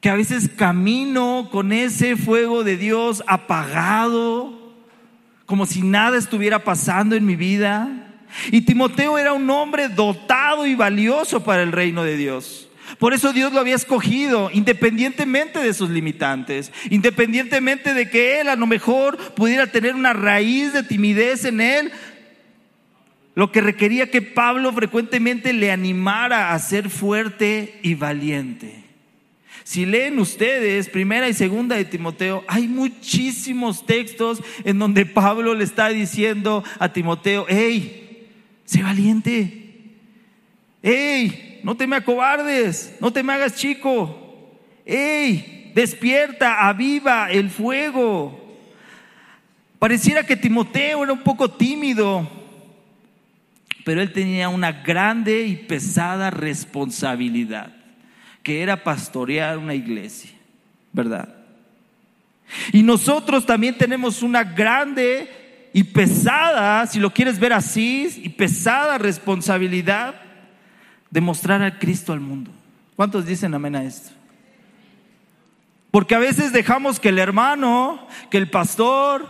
que 0.00 0.08
a 0.08 0.14
veces 0.14 0.48
camino 0.48 1.48
con 1.52 1.72
ese 1.72 2.16
fuego 2.16 2.64
de 2.64 2.76
Dios 2.76 3.22
apagado, 3.26 4.58
como 5.44 5.66
si 5.66 5.82
nada 5.82 6.16
estuviera 6.16 6.64
pasando 6.64 7.16
en 7.16 7.26
mi 7.26 7.36
vida. 7.36 8.09
Y 8.50 8.62
Timoteo 8.62 9.18
era 9.18 9.32
un 9.32 9.48
hombre 9.50 9.88
dotado 9.88 10.66
y 10.66 10.74
valioso 10.74 11.42
para 11.42 11.62
el 11.62 11.72
reino 11.72 12.04
de 12.04 12.16
Dios. 12.16 12.68
Por 12.98 13.14
eso 13.14 13.32
Dios 13.32 13.52
lo 13.52 13.60
había 13.60 13.76
escogido, 13.76 14.50
independientemente 14.52 15.60
de 15.60 15.74
sus 15.74 15.90
limitantes, 15.90 16.72
independientemente 16.90 17.94
de 17.94 18.10
que 18.10 18.40
él 18.40 18.48
a 18.48 18.56
lo 18.56 18.66
mejor 18.66 19.16
pudiera 19.34 19.66
tener 19.68 19.94
una 19.94 20.12
raíz 20.12 20.72
de 20.72 20.82
timidez 20.82 21.44
en 21.44 21.60
él, 21.60 21.92
lo 23.34 23.52
que 23.52 23.60
requería 23.60 24.10
que 24.10 24.22
Pablo 24.22 24.72
frecuentemente 24.72 25.52
le 25.52 25.70
animara 25.70 26.52
a 26.52 26.58
ser 26.58 26.90
fuerte 26.90 27.78
y 27.82 27.94
valiente. 27.94 28.84
Si 29.62 29.86
leen 29.86 30.18
ustedes 30.18 30.88
primera 30.88 31.28
y 31.28 31.32
segunda 31.32 31.76
de 31.76 31.84
Timoteo, 31.84 32.44
hay 32.48 32.66
muchísimos 32.66 33.86
textos 33.86 34.42
en 34.64 34.80
donde 34.80 35.06
Pablo 35.06 35.54
le 35.54 35.62
está 35.62 35.90
diciendo 35.90 36.64
a 36.80 36.92
Timoteo, 36.92 37.46
hey, 37.48 38.09
sé 38.70 38.84
valiente, 38.84 39.96
hey, 40.80 41.60
no 41.64 41.76
te 41.76 41.88
me 41.88 41.96
acobardes, 41.96 42.96
no 43.00 43.12
te 43.12 43.24
me 43.24 43.32
hagas 43.32 43.56
chico, 43.56 44.48
hey, 44.86 45.72
despierta, 45.74 46.68
aviva 46.68 47.32
el 47.32 47.50
fuego. 47.50 48.56
Pareciera 49.80 50.22
que 50.24 50.36
Timoteo 50.36 51.02
era 51.02 51.12
un 51.12 51.24
poco 51.24 51.50
tímido, 51.50 52.30
pero 53.84 54.02
él 54.02 54.12
tenía 54.12 54.48
una 54.48 54.70
grande 54.70 55.42
y 55.46 55.56
pesada 55.56 56.30
responsabilidad 56.30 57.74
que 58.44 58.62
era 58.62 58.84
pastorear 58.84 59.58
una 59.58 59.74
iglesia, 59.74 60.30
¿verdad? 60.92 61.34
Y 62.72 62.84
nosotros 62.84 63.44
también 63.44 63.76
tenemos 63.76 64.22
una 64.22 64.44
grande 64.44 65.39
y 65.72 65.84
pesada, 65.84 66.86
si 66.86 66.98
lo 66.98 67.12
quieres 67.12 67.38
ver 67.38 67.52
así, 67.52 68.22
y 68.22 68.30
pesada 68.30 68.98
responsabilidad 68.98 70.14
de 71.10 71.20
mostrar 71.20 71.62
a 71.62 71.78
Cristo 71.78 72.12
al 72.12 72.20
mundo. 72.20 72.50
¿Cuántos 72.96 73.26
dicen 73.26 73.54
amén 73.54 73.76
a 73.76 73.84
esto? 73.84 74.10
Porque 75.90 76.14
a 76.14 76.18
veces 76.18 76.52
dejamos 76.52 77.00
que 77.00 77.08
el 77.08 77.18
hermano, 77.18 78.06
que 78.30 78.38
el 78.38 78.50
pastor, 78.50 79.26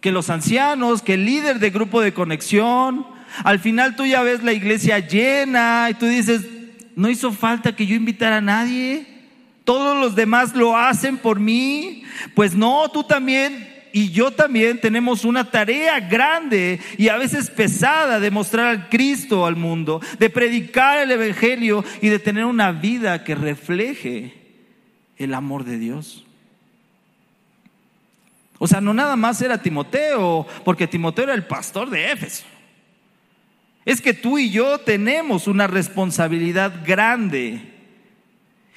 que 0.00 0.12
los 0.12 0.30
ancianos, 0.30 1.02
que 1.02 1.14
el 1.14 1.24
líder 1.24 1.58
de 1.58 1.70
grupo 1.70 2.00
de 2.00 2.12
conexión, 2.12 3.06
al 3.44 3.58
final 3.58 3.96
tú 3.96 4.04
ya 4.04 4.22
ves 4.22 4.42
la 4.42 4.52
iglesia 4.52 4.98
llena 4.98 5.88
y 5.90 5.94
tú 5.94 6.06
dices, 6.06 6.46
no 6.96 7.08
hizo 7.08 7.32
falta 7.32 7.76
que 7.76 7.86
yo 7.86 7.94
invitara 7.94 8.38
a 8.38 8.42
nadie. 8.42 9.06
Todos 9.64 9.98
los 9.98 10.14
demás 10.14 10.54
lo 10.54 10.76
hacen 10.76 11.16
por 11.16 11.38
mí. 11.38 12.02
Pues 12.34 12.54
no, 12.54 12.90
tú 12.90 13.04
también 13.04 13.79
y 13.92 14.10
yo 14.10 14.30
también 14.30 14.80
tenemos 14.80 15.24
una 15.24 15.50
tarea 15.50 16.00
grande 16.00 16.80
y 16.96 17.08
a 17.08 17.16
veces 17.16 17.50
pesada 17.50 18.20
de 18.20 18.30
mostrar 18.30 18.66
al 18.66 18.88
Cristo 18.88 19.46
al 19.46 19.56
mundo, 19.56 20.00
de 20.18 20.30
predicar 20.30 20.98
el 20.98 21.10
Evangelio 21.10 21.84
y 22.00 22.08
de 22.08 22.18
tener 22.18 22.44
una 22.44 22.72
vida 22.72 23.24
que 23.24 23.34
refleje 23.34 24.34
el 25.16 25.34
amor 25.34 25.64
de 25.64 25.78
Dios. 25.78 26.24
O 28.58 28.66
sea, 28.66 28.80
no 28.80 28.92
nada 28.92 29.16
más 29.16 29.40
era 29.40 29.62
Timoteo, 29.62 30.46
porque 30.64 30.86
Timoteo 30.86 31.24
era 31.24 31.34
el 31.34 31.46
pastor 31.46 31.88
de 31.88 32.12
Éfeso. 32.12 32.44
Es 33.86 34.00
que 34.00 34.12
tú 34.12 34.38
y 34.38 34.50
yo 34.50 34.78
tenemos 34.78 35.46
una 35.46 35.66
responsabilidad 35.66 36.82
grande 36.84 37.79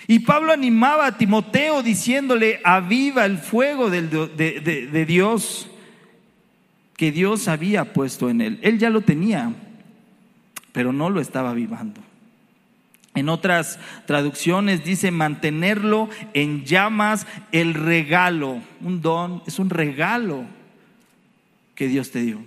Y 0.08 0.20
Pablo 0.20 0.52
animaba 0.52 1.08
a 1.08 1.18
Timoteo 1.18 1.82
diciéndole, 1.82 2.60
aviva 2.64 3.26
el 3.26 3.38
fuego 3.38 3.90
de, 3.90 4.02
de 4.02 5.06
Dios 5.06 5.68
que 6.98 7.12
Dios 7.12 7.48
había 7.48 7.94
puesto 7.94 8.30
en 8.30 8.42
él. 8.42 8.60
Él 8.62 8.80
ya 8.80 8.90
lo 8.90 9.02
tenía, 9.02 9.54
pero 10.72 10.94
no 10.94 11.10
lo 11.10 11.22
estaba 11.22 11.52
avivando. 11.52 12.02
En 13.16 13.30
otras 13.30 13.80
traducciones 14.08 14.84
dice 14.84 15.12
mantenerlo 15.12 16.10
en 16.34 16.66
llamas 16.66 17.28
el 17.52 17.74
regalo. 17.74 18.60
Un 18.82 19.02
don 19.02 19.44
es 19.46 19.60
un 19.60 19.70
regalo 19.70 20.46
que 21.76 21.88
Dios 21.88 22.12
te 22.12 22.22
dio. 22.22 22.44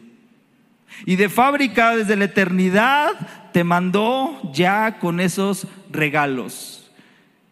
Y 1.05 1.17
de 1.17 1.29
fábrica 1.29 1.95
desde 1.95 2.17
la 2.17 2.25
eternidad 2.25 3.13
te 3.53 3.63
mandó 3.63 4.41
ya 4.53 4.99
con 4.99 5.21
esos 5.21 5.67
regalos. 5.91 6.86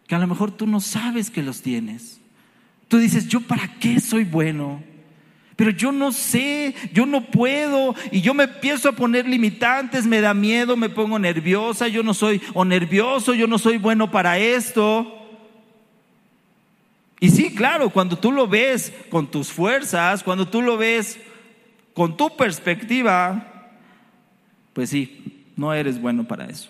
Que 0.07 0.15
a 0.15 0.19
lo 0.19 0.27
mejor 0.27 0.51
tú 0.51 0.67
no 0.67 0.79
sabes 0.79 1.29
que 1.29 1.43
los 1.43 1.61
tienes. 1.61 2.19
Tú 2.87 2.97
dices, 2.97 3.27
¿yo 3.27 3.41
para 3.41 3.67
qué 3.79 3.99
soy 3.99 4.23
bueno? 4.23 4.83
Pero 5.55 5.71
yo 5.71 5.91
no 5.91 6.11
sé, 6.11 6.75
yo 6.93 7.05
no 7.05 7.25
puedo 7.25 7.95
y 8.11 8.21
yo 8.21 8.33
me 8.33 8.43
empiezo 8.43 8.89
a 8.89 8.91
poner 8.91 9.25
limitantes, 9.25 10.05
me 10.05 10.19
da 10.19 10.33
miedo, 10.33 10.75
me 10.75 10.89
pongo 10.89 11.17
nerviosa, 11.17 11.87
yo 11.87 12.03
no 12.03 12.13
soy 12.13 12.41
o 12.53 12.65
nervioso, 12.65 13.33
yo 13.33 13.47
no 13.47 13.57
soy 13.57 13.77
bueno 13.77 14.11
para 14.11 14.37
esto. 14.37 15.25
Y 17.21 17.29
sí, 17.29 17.55
claro, 17.55 17.89
cuando 17.89 18.17
tú 18.17 18.33
lo 18.33 18.47
ves 18.47 18.91
con 19.09 19.31
tus 19.31 19.47
fuerzas, 19.47 20.23
cuando 20.23 20.47
tú 20.47 20.61
lo 20.61 20.75
ves 20.75 21.17
con 21.93 22.17
tu 22.17 22.35
perspectiva, 22.35 23.71
pues 24.73 24.89
sí, 24.89 25.45
no 25.55 25.73
eres 25.73 26.01
bueno 26.01 26.25
para 26.25 26.45
eso. 26.47 26.69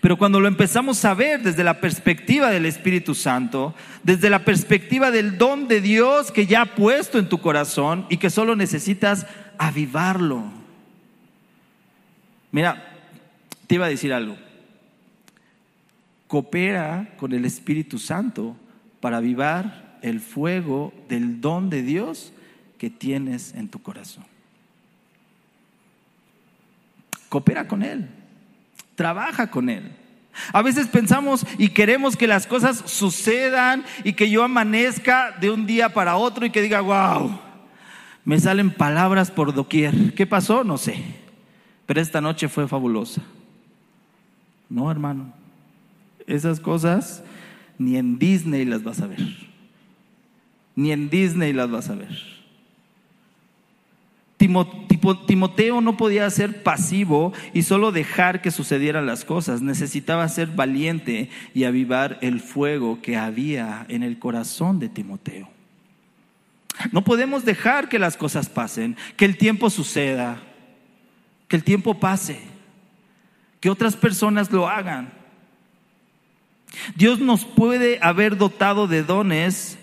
Pero 0.00 0.16
cuando 0.16 0.40
lo 0.40 0.48
empezamos 0.48 1.04
a 1.04 1.14
ver 1.14 1.42
desde 1.42 1.64
la 1.64 1.80
perspectiva 1.80 2.50
del 2.50 2.66
Espíritu 2.66 3.14
Santo, 3.14 3.74
desde 4.02 4.30
la 4.30 4.44
perspectiva 4.44 5.10
del 5.10 5.38
don 5.38 5.68
de 5.68 5.80
Dios 5.80 6.30
que 6.30 6.46
ya 6.46 6.62
ha 6.62 6.74
puesto 6.74 7.18
en 7.18 7.28
tu 7.28 7.40
corazón 7.40 8.06
y 8.08 8.18
que 8.18 8.30
solo 8.30 8.56
necesitas 8.56 9.26
avivarlo. 9.58 10.44
Mira, 12.50 12.96
te 13.66 13.76
iba 13.76 13.86
a 13.86 13.90
decir 13.90 14.12
algo. 14.12 14.36
Coopera 16.26 17.14
con 17.16 17.32
el 17.32 17.44
Espíritu 17.44 17.98
Santo 17.98 18.56
para 19.00 19.18
avivar 19.18 19.98
el 20.02 20.20
fuego 20.20 20.92
del 21.08 21.40
don 21.40 21.70
de 21.70 21.82
Dios 21.82 22.32
que 22.78 22.90
tienes 22.90 23.54
en 23.54 23.68
tu 23.68 23.80
corazón. 23.80 24.24
Coopera 27.28 27.66
con 27.66 27.82
Él. 27.82 28.08
Trabaja 29.02 29.50
con 29.50 29.68
Él. 29.68 29.82
A 30.52 30.62
veces 30.62 30.86
pensamos 30.86 31.44
y 31.58 31.70
queremos 31.70 32.16
que 32.16 32.28
las 32.28 32.46
cosas 32.46 32.84
sucedan 32.86 33.84
y 34.04 34.12
que 34.12 34.30
yo 34.30 34.44
amanezca 34.44 35.32
de 35.40 35.50
un 35.50 35.66
día 35.66 35.88
para 35.88 36.14
otro 36.14 36.46
y 36.46 36.50
que 36.50 36.62
diga, 36.62 36.80
wow, 36.82 37.36
me 38.24 38.38
salen 38.38 38.70
palabras 38.70 39.32
por 39.32 39.52
doquier. 39.52 40.14
¿Qué 40.14 40.24
pasó? 40.24 40.62
No 40.62 40.78
sé. 40.78 41.02
Pero 41.84 42.00
esta 42.00 42.20
noche 42.20 42.48
fue 42.48 42.68
fabulosa. 42.68 43.22
No, 44.68 44.88
hermano. 44.88 45.32
Esas 46.28 46.60
cosas 46.60 47.24
ni 47.78 47.96
en 47.96 48.20
Disney 48.20 48.64
las 48.64 48.84
vas 48.84 49.00
a 49.00 49.08
ver. 49.08 49.18
Ni 50.76 50.92
en 50.92 51.10
Disney 51.10 51.52
las 51.52 51.68
vas 51.68 51.90
a 51.90 51.96
ver. 51.96 52.16
Timoteo 55.26 55.80
no 55.80 55.96
podía 55.96 56.28
ser 56.30 56.62
pasivo 56.62 57.32
y 57.52 57.62
solo 57.62 57.92
dejar 57.92 58.42
que 58.42 58.50
sucedieran 58.50 59.06
las 59.06 59.24
cosas. 59.24 59.62
Necesitaba 59.62 60.28
ser 60.28 60.48
valiente 60.48 61.30
y 61.54 61.64
avivar 61.64 62.18
el 62.22 62.40
fuego 62.40 63.00
que 63.02 63.16
había 63.16 63.86
en 63.88 64.02
el 64.02 64.18
corazón 64.18 64.78
de 64.78 64.88
Timoteo. 64.88 65.48
No 66.90 67.04
podemos 67.04 67.44
dejar 67.44 67.88
que 67.88 67.98
las 67.98 68.16
cosas 68.16 68.48
pasen, 68.48 68.96
que 69.16 69.24
el 69.24 69.36
tiempo 69.36 69.70
suceda, 69.70 70.42
que 71.48 71.56
el 71.56 71.64
tiempo 71.64 72.00
pase, 72.00 72.40
que 73.60 73.70
otras 73.70 73.94
personas 73.94 74.50
lo 74.50 74.68
hagan. 74.68 75.12
Dios 76.96 77.20
nos 77.20 77.44
puede 77.44 77.98
haber 78.02 78.36
dotado 78.36 78.88
de 78.88 79.02
dones 79.02 79.78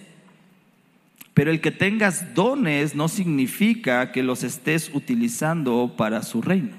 pero 1.33 1.51
el 1.51 1.61
que 1.61 1.71
tengas 1.71 2.33
dones 2.33 2.95
no 2.95 3.07
significa 3.07 4.11
que 4.11 4.23
los 4.23 4.43
estés 4.43 4.91
utilizando 4.93 5.93
para 5.95 6.23
su 6.23 6.41
reino. 6.41 6.75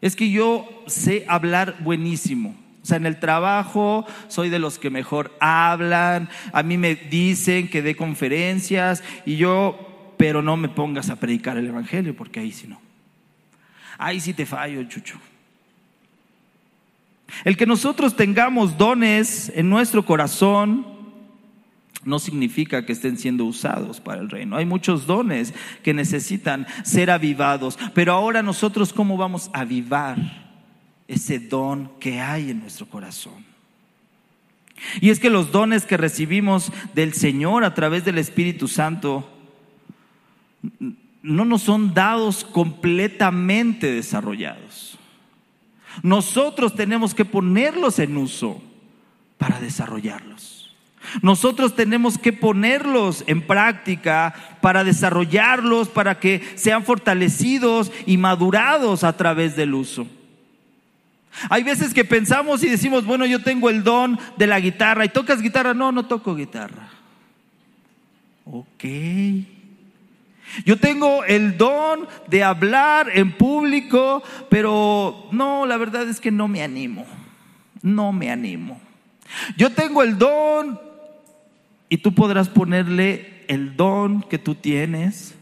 Es 0.00 0.16
que 0.16 0.30
yo 0.30 0.68
sé 0.86 1.24
hablar 1.28 1.76
buenísimo. 1.80 2.54
O 2.82 2.86
sea, 2.86 2.98
en 2.98 3.06
el 3.06 3.18
trabajo 3.18 4.06
soy 4.28 4.48
de 4.48 4.58
los 4.58 4.78
que 4.78 4.90
mejor 4.90 5.36
hablan. 5.40 6.28
A 6.52 6.62
mí 6.62 6.78
me 6.78 6.94
dicen 6.94 7.68
que 7.68 7.82
dé 7.82 7.96
conferencias 7.96 9.02
y 9.24 9.36
yo, 9.36 10.14
pero 10.16 10.42
no 10.42 10.56
me 10.56 10.68
pongas 10.68 11.10
a 11.10 11.16
predicar 11.16 11.56
el 11.56 11.66
Evangelio 11.66 12.14
porque 12.14 12.40
ahí 12.40 12.52
sí 12.52 12.66
no. 12.68 12.80
Ahí 13.98 14.20
sí 14.20 14.34
te 14.34 14.46
fallo, 14.46 14.84
chucho. 14.84 15.18
El 17.44 17.56
que 17.56 17.66
nosotros 17.66 18.14
tengamos 18.14 18.78
dones 18.78 19.50
en 19.54 19.68
nuestro 19.68 20.04
corazón 20.04 20.86
no 22.06 22.18
significa 22.18 22.86
que 22.86 22.92
estén 22.92 23.18
siendo 23.18 23.44
usados 23.44 24.00
para 24.00 24.20
el 24.20 24.30
reino. 24.30 24.56
Hay 24.56 24.64
muchos 24.64 25.06
dones 25.06 25.52
que 25.82 25.92
necesitan 25.92 26.66
ser 26.84 27.10
avivados, 27.10 27.78
pero 27.94 28.12
ahora 28.12 28.42
nosotros 28.42 28.92
cómo 28.92 29.16
vamos 29.16 29.50
a 29.52 29.60
avivar 29.60 30.16
ese 31.08 31.38
don 31.38 31.90
que 32.00 32.20
hay 32.20 32.50
en 32.50 32.60
nuestro 32.60 32.86
corazón. 32.86 33.44
Y 35.00 35.10
es 35.10 35.18
que 35.18 35.30
los 35.30 35.52
dones 35.52 35.84
que 35.84 35.96
recibimos 35.96 36.72
del 36.94 37.12
Señor 37.12 37.64
a 37.64 37.74
través 37.74 38.04
del 38.04 38.18
Espíritu 38.18 38.68
Santo 38.68 39.28
no 41.22 41.44
nos 41.44 41.62
son 41.62 41.92
dados 41.92 42.44
completamente 42.44 43.90
desarrollados. 43.90 44.98
Nosotros 46.02 46.74
tenemos 46.74 47.14
que 47.14 47.24
ponerlos 47.24 47.98
en 47.98 48.16
uso 48.16 48.62
para 49.38 49.60
desarrollarlos. 49.60 50.55
Nosotros 51.22 51.74
tenemos 51.74 52.18
que 52.18 52.32
ponerlos 52.32 53.24
en 53.26 53.42
práctica 53.42 54.34
para 54.60 54.84
desarrollarlos, 54.84 55.88
para 55.88 56.18
que 56.18 56.42
sean 56.56 56.84
fortalecidos 56.84 57.92
y 58.06 58.16
madurados 58.16 59.04
a 59.04 59.16
través 59.16 59.56
del 59.56 59.74
uso. 59.74 60.06
Hay 61.50 61.62
veces 61.62 61.92
que 61.92 62.04
pensamos 62.04 62.62
y 62.62 62.68
decimos, 62.68 63.04
bueno, 63.04 63.26
yo 63.26 63.42
tengo 63.42 63.68
el 63.68 63.82
don 63.82 64.18
de 64.36 64.46
la 64.46 64.58
guitarra 64.60 65.04
y 65.04 65.10
tocas 65.10 65.42
guitarra. 65.42 65.74
No, 65.74 65.92
no 65.92 66.06
toco 66.06 66.34
guitarra. 66.34 66.88
Ok. 68.44 68.84
Yo 70.64 70.78
tengo 70.78 71.24
el 71.24 71.58
don 71.58 72.08
de 72.28 72.42
hablar 72.42 73.10
en 73.12 73.32
público, 73.32 74.22
pero 74.48 75.28
no, 75.32 75.66
la 75.66 75.76
verdad 75.76 76.08
es 76.08 76.20
que 76.20 76.30
no 76.30 76.48
me 76.48 76.62
animo. 76.62 77.04
No 77.82 78.12
me 78.12 78.30
animo. 78.30 78.80
Yo 79.56 79.72
tengo 79.72 80.02
el 80.02 80.16
don 80.16 80.85
y 81.88 81.98
tú 81.98 82.14
podrás 82.14 82.48
ponerle 82.48 83.44
el 83.48 83.76
don 83.76 84.22
que 84.22 84.38
tú 84.38 84.54
tienes 84.54 85.34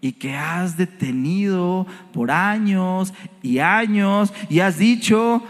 y 0.00 0.12
que 0.12 0.34
has 0.34 0.76
detenido 0.76 1.86
por 2.12 2.30
años 2.30 3.12
y 3.42 3.58
años 3.58 4.32
y 4.48 4.60
has 4.60 4.78
dicho, 4.78 5.42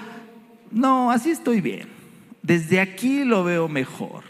no, 0.70 1.10
así 1.10 1.30
estoy 1.30 1.60
bien. 1.60 1.88
Desde 2.42 2.80
aquí 2.80 3.24
lo 3.24 3.44
veo 3.44 3.68
mejor. 3.68 4.24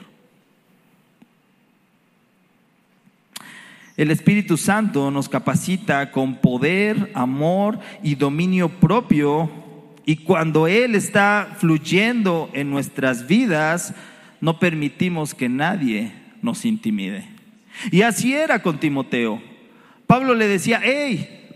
El 3.97 4.11
Espíritu 4.11 4.57
Santo 4.57 5.11
nos 5.11 5.29
capacita 5.29 6.11
con 6.11 6.37
poder, 6.37 7.11
amor 7.15 7.79
y 8.03 8.15
dominio 8.15 8.69
propio 8.69 9.51
y 10.07 10.17
cuando 10.17 10.67
Él 10.67 10.95
está 10.95 11.57
fluyendo 11.59 12.51
en 12.53 12.71
nuestras 12.71 13.27
vidas, 13.27 13.95
no 14.41 14.59
permitimos 14.59 15.35
que 15.35 15.49
nadie 15.49 16.13
nos 16.43 16.65
intimide. 16.65 17.25
Y 17.91 18.03
así 18.03 18.35
era 18.35 18.63
con 18.63 18.81
Timoteo. 18.81 19.43
Pablo 20.07 20.35
le 20.35 20.49
decía, 20.49 20.81
hey, 20.83 21.49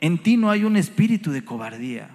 en 0.00 0.18
ti 0.18 0.36
no 0.36 0.50
hay 0.50 0.64
un 0.64 0.76
espíritu 0.76 1.32
de 1.32 1.44
cobardía. 1.44 2.10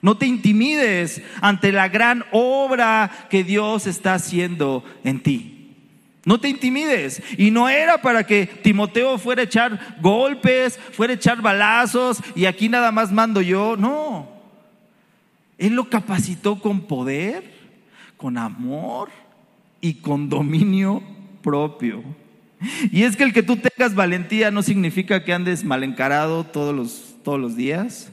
No 0.00 0.16
te 0.16 0.26
intimides 0.26 1.22
ante 1.40 1.72
la 1.72 1.88
gran 1.88 2.24
obra 2.30 3.26
que 3.30 3.42
Dios 3.42 3.86
está 3.86 4.14
haciendo 4.14 4.84
en 5.02 5.20
ti. 5.20 5.74
No 6.24 6.38
te 6.38 6.48
intimides. 6.48 7.22
Y 7.36 7.50
no 7.50 7.68
era 7.68 8.00
para 8.00 8.24
que 8.24 8.46
Timoteo 8.46 9.18
fuera 9.18 9.42
a 9.42 9.44
echar 9.44 9.96
golpes, 10.00 10.78
fuera 10.92 11.12
a 11.12 11.16
echar 11.16 11.42
balazos 11.42 12.22
y 12.36 12.44
aquí 12.44 12.68
nada 12.68 12.92
más 12.92 13.10
mando 13.10 13.40
yo. 13.40 13.76
No. 13.76 14.28
Él 15.56 15.74
lo 15.74 15.88
capacitó 15.88 16.60
con 16.60 16.82
poder, 16.82 17.50
con 18.16 18.38
amor 18.38 19.10
y 19.80 19.94
con 19.94 20.28
dominio 20.28 21.02
propio. 21.42 22.02
Y 22.90 23.04
es 23.04 23.16
que 23.16 23.24
el 23.24 23.32
que 23.32 23.42
tú 23.42 23.56
tengas 23.56 23.94
valentía 23.94 24.50
no 24.50 24.62
significa 24.62 25.24
que 25.24 25.32
andes 25.32 25.64
mal 25.64 25.84
encarado 25.84 26.44
todos 26.44 26.74
los, 26.74 27.16
todos 27.22 27.38
los 27.38 27.56
días, 27.56 28.10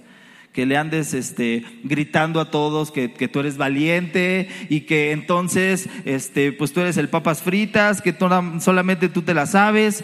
que 0.54 0.65
le 0.65 0.78
andes 0.78 1.13
este, 1.13 1.65
gritando 1.84 2.39
a 2.39 2.51
todos 2.51 2.91
que, 2.91 3.12
que, 3.12 3.28
tú 3.28 3.41
eres 3.41 3.58
valiente 3.58 4.47
y 4.69 4.82
que 4.82 5.12
entonces 5.12 5.89
este, 6.06 6.54
pues 6.54 6.71
tú 6.71 6.80
eres 6.80 6.95
el 6.97 7.10
papas 7.10 7.41
fritas, 7.41 8.01
que 8.01 8.15
solamente 8.60 9.10
tú 9.10 9.21
te 9.21 9.34
la 9.34 9.47
sabes. 9.47 10.04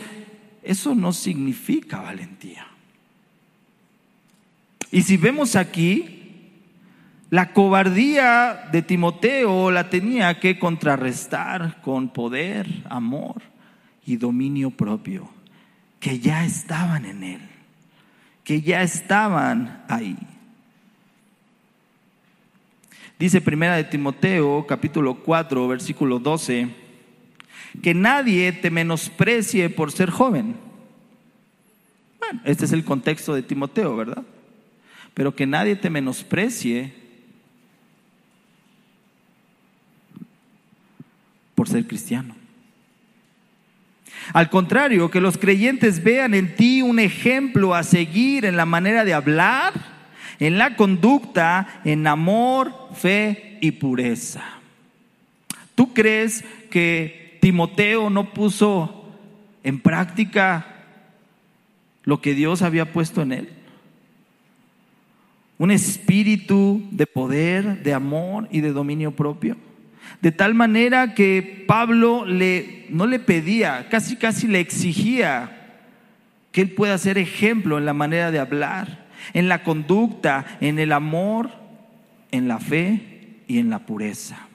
Eso 0.64 0.94
no 0.94 1.14
significa 1.14 2.02
valentía. 2.02 2.68
Y 4.92 5.04
si 5.04 5.16
vemos 5.16 5.56
aquí, 5.56 6.21
la 7.32 7.54
cobardía 7.54 8.68
de 8.74 8.82
Timoteo 8.82 9.72
la 9.72 9.90
tenía 9.90 10.38
que 10.42 10.60
contrarrestar 10.60 11.82
con 11.82 12.10
poder, 12.10 12.68
amor 12.90 13.42
y 14.06 14.18
dominio 14.18 14.70
propio, 14.70 15.30
que 16.02 16.20
ya 16.20 16.44
estaban 16.44 17.06
en 17.06 17.24
él, 17.24 17.42
que 18.44 18.62
ya 18.62 18.82
estaban 18.84 19.82
ahí. 19.88 20.18
Dice 23.18 23.40
primera 23.40 23.78
de 23.78 23.86
Timoteo, 23.86 24.68
capítulo 24.68 25.16
4, 25.24 25.70
versículo 25.70 26.20
12, 26.20 26.68
que 27.82 27.94
nadie 27.94 28.52
te 28.52 28.70
menosprecie 28.70 29.70
por 29.70 29.94
ser 29.94 30.10
joven. 30.10 30.58
Bueno, 32.20 32.42
este 32.44 32.66
es 32.66 32.74
el 32.74 32.84
contexto 32.84 33.34
de 33.34 33.44
Timoteo, 33.44 33.96
¿verdad? 33.96 34.24
Pero 35.14 35.34
que 35.34 35.48
nadie 35.48 35.78
te 35.78 35.90
menosprecie 35.90 37.00
por 41.56 41.68
ser 41.68 41.88
cristiano. 41.88 42.36
Al 44.34 44.50
contrario, 44.50 45.12
que 45.12 45.22
los 45.22 45.38
creyentes 45.38 46.04
vean 46.04 46.34
en 46.34 46.56
ti 46.56 46.82
un 46.82 47.00
ejemplo 47.00 47.76
a 47.76 47.84
seguir 47.84 48.46
en 48.46 48.56
la 48.56 48.66
manera 48.66 49.04
de 49.04 49.14
hablar, 49.14 49.74
en 50.40 50.58
la 50.58 50.76
conducta, 50.76 51.82
en 51.84 52.08
amor, 52.08 52.74
fe 52.94 53.58
y 53.62 53.72
pureza. 53.72 54.44
¿Tú 55.76 55.94
crees 55.94 56.44
que 56.70 57.38
Timoteo 57.42 58.10
no 58.10 58.34
puso 58.34 59.06
en 59.64 59.80
práctica 59.80 60.86
lo 62.04 62.22
que 62.22 62.34
Dios 62.34 62.62
había 62.62 62.92
puesto 62.94 63.22
en 63.22 63.34
él? 63.34 63.50
Un 65.58 65.72
espíritu 65.72 66.88
de 66.92 67.06
poder, 67.06 67.84
de 67.84 67.94
amor 67.94 68.48
y 68.52 68.62
de 68.62 68.72
dominio 68.72 69.12
propio. 69.12 69.58
De 70.20 70.32
tal 70.32 70.54
manera 70.54 71.14
que 71.14 71.64
Pablo 71.68 72.26
le, 72.26 72.86
no 72.90 73.08
le 73.08 73.20
pedía, 73.20 73.88
casi 73.90 74.16
casi 74.18 74.48
le 74.48 74.60
exigía 74.60 75.58
que 76.52 76.62
él 76.62 76.72
pueda 76.72 76.98
ser 76.98 77.18
ejemplo 77.18 77.78
en 77.78 77.86
la 77.86 77.94
manera 77.94 78.32
de 78.32 78.40
hablar, 78.40 79.08
en 79.34 79.48
la 79.48 79.64
conducta, 79.64 80.46
en 80.60 80.80
el 80.80 80.92
amor, 80.92 81.50
en 82.32 82.48
la 82.48 82.60
fe 82.60 83.38
y 83.48 83.60
en 83.60 83.70
la 83.70 83.80
pureza. 83.80 84.48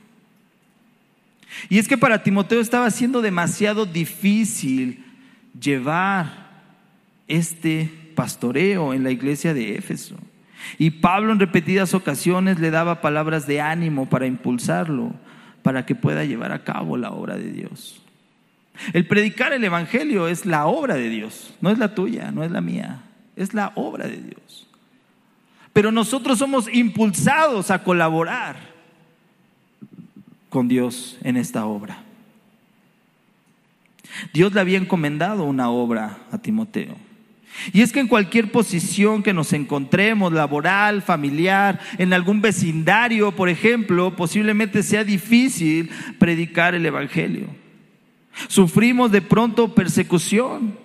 Y 1.68 1.78
es 1.78 1.88
que 1.88 1.96
para 1.96 2.22
Timoteo 2.22 2.60
estaba 2.60 2.90
siendo 2.90 3.22
demasiado 3.22 3.86
difícil 3.86 5.04
llevar 5.58 6.46
este 7.28 7.90
pastoreo 8.14 8.92
en 8.92 9.04
la 9.04 9.10
iglesia 9.10 9.54
de 9.54 9.76
Éfeso. 9.76 10.16
Y 10.78 10.90
Pablo 10.90 11.32
en 11.32 11.40
repetidas 11.40 11.94
ocasiones 11.94 12.58
le 12.58 12.70
daba 12.70 13.00
palabras 13.00 13.46
de 13.46 13.60
ánimo 13.60 14.06
para 14.08 14.26
impulsarlo 14.26 15.14
para 15.66 15.84
que 15.84 15.96
pueda 15.96 16.24
llevar 16.24 16.52
a 16.52 16.62
cabo 16.62 16.96
la 16.96 17.10
obra 17.10 17.36
de 17.36 17.50
Dios. 17.50 18.00
El 18.92 19.04
predicar 19.04 19.52
el 19.52 19.64
Evangelio 19.64 20.28
es 20.28 20.46
la 20.46 20.68
obra 20.68 20.94
de 20.94 21.08
Dios, 21.08 21.52
no 21.60 21.70
es 21.70 21.78
la 21.78 21.92
tuya, 21.92 22.30
no 22.30 22.44
es 22.44 22.52
la 22.52 22.60
mía, 22.60 23.02
es 23.34 23.52
la 23.52 23.72
obra 23.74 24.06
de 24.06 24.18
Dios. 24.18 24.68
Pero 25.72 25.90
nosotros 25.90 26.38
somos 26.38 26.72
impulsados 26.72 27.72
a 27.72 27.82
colaborar 27.82 28.54
con 30.50 30.68
Dios 30.68 31.18
en 31.24 31.36
esta 31.36 31.66
obra. 31.66 31.98
Dios 34.32 34.54
le 34.54 34.60
había 34.60 34.78
encomendado 34.78 35.42
una 35.42 35.68
obra 35.68 36.18
a 36.30 36.38
Timoteo. 36.38 36.94
Y 37.72 37.82
es 37.82 37.92
que 37.92 38.00
en 38.00 38.08
cualquier 38.08 38.50
posición 38.50 39.22
que 39.22 39.32
nos 39.32 39.52
encontremos, 39.52 40.32
laboral, 40.32 41.02
familiar, 41.02 41.80
en 41.98 42.12
algún 42.12 42.40
vecindario, 42.40 43.32
por 43.32 43.48
ejemplo, 43.48 44.14
posiblemente 44.16 44.82
sea 44.82 45.04
difícil 45.04 45.90
predicar 46.18 46.74
el 46.74 46.86
Evangelio. 46.86 47.48
Sufrimos 48.48 49.10
de 49.12 49.22
pronto 49.22 49.74
persecución. 49.74 50.78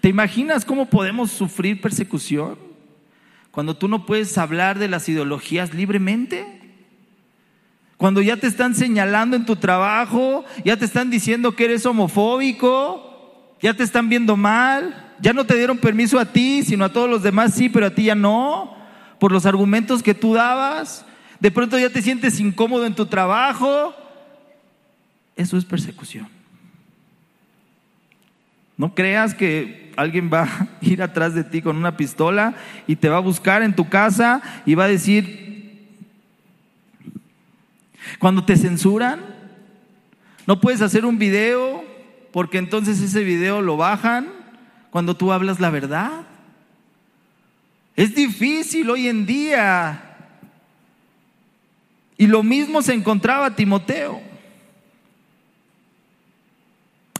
¿Te 0.00 0.08
imaginas 0.08 0.64
cómo 0.64 0.88
podemos 0.88 1.30
sufrir 1.30 1.80
persecución? 1.80 2.58
Cuando 3.50 3.76
tú 3.76 3.88
no 3.88 4.06
puedes 4.06 4.36
hablar 4.38 4.78
de 4.78 4.88
las 4.88 5.08
ideologías 5.08 5.74
libremente. 5.74 6.46
Cuando 7.96 8.20
ya 8.20 8.36
te 8.36 8.46
están 8.46 8.74
señalando 8.74 9.36
en 9.36 9.46
tu 9.46 9.56
trabajo, 9.56 10.44
ya 10.64 10.76
te 10.76 10.84
están 10.84 11.10
diciendo 11.10 11.54
que 11.54 11.66
eres 11.66 11.86
homofóbico, 11.86 13.11
ya 13.62 13.72
te 13.72 13.84
están 13.84 14.08
viendo 14.08 14.36
mal, 14.36 15.14
ya 15.20 15.32
no 15.32 15.46
te 15.46 15.54
dieron 15.54 15.78
permiso 15.78 16.18
a 16.18 16.26
ti, 16.26 16.64
sino 16.64 16.84
a 16.84 16.92
todos 16.92 17.08
los 17.08 17.22
demás 17.22 17.54
sí, 17.54 17.68
pero 17.68 17.86
a 17.86 17.94
ti 17.94 18.04
ya 18.04 18.16
no, 18.16 18.76
por 19.20 19.30
los 19.30 19.46
argumentos 19.46 20.02
que 20.02 20.14
tú 20.14 20.34
dabas. 20.34 21.06
De 21.38 21.52
pronto 21.52 21.78
ya 21.78 21.88
te 21.88 22.02
sientes 22.02 22.40
incómodo 22.40 22.84
en 22.86 22.94
tu 22.94 23.06
trabajo. 23.06 23.94
Eso 25.36 25.56
es 25.56 25.64
persecución. 25.64 26.28
No 28.76 28.94
creas 28.96 29.32
que 29.32 29.92
alguien 29.96 30.28
va 30.32 30.42
a 30.42 30.68
ir 30.80 31.00
atrás 31.00 31.34
de 31.34 31.44
ti 31.44 31.62
con 31.62 31.76
una 31.76 31.96
pistola 31.96 32.54
y 32.88 32.96
te 32.96 33.08
va 33.08 33.18
a 33.18 33.20
buscar 33.20 33.62
en 33.62 33.76
tu 33.76 33.88
casa 33.88 34.42
y 34.66 34.74
va 34.74 34.84
a 34.84 34.88
decir, 34.88 35.88
cuando 38.18 38.44
te 38.44 38.56
censuran, 38.56 39.20
no 40.48 40.60
puedes 40.60 40.82
hacer 40.82 41.06
un 41.06 41.18
video 41.18 41.81
porque 42.32 42.58
entonces 42.58 43.00
ese 43.00 43.24
video 43.24 43.60
lo 43.62 43.76
bajan 43.76 44.28
cuando 44.90 45.16
tú 45.16 45.32
hablas 45.32 45.60
la 45.60 45.70
verdad. 45.70 46.26
Es 47.94 48.14
difícil 48.14 48.88
hoy 48.90 49.08
en 49.08 49.26
día. 49.26 50.08
Y 52.16 52.26
lo 52.26 52.42
mismo 52.42 52.82
se 52.82 52.94
encontraba 52.94 53.54
Timoteo. 53.54 54.20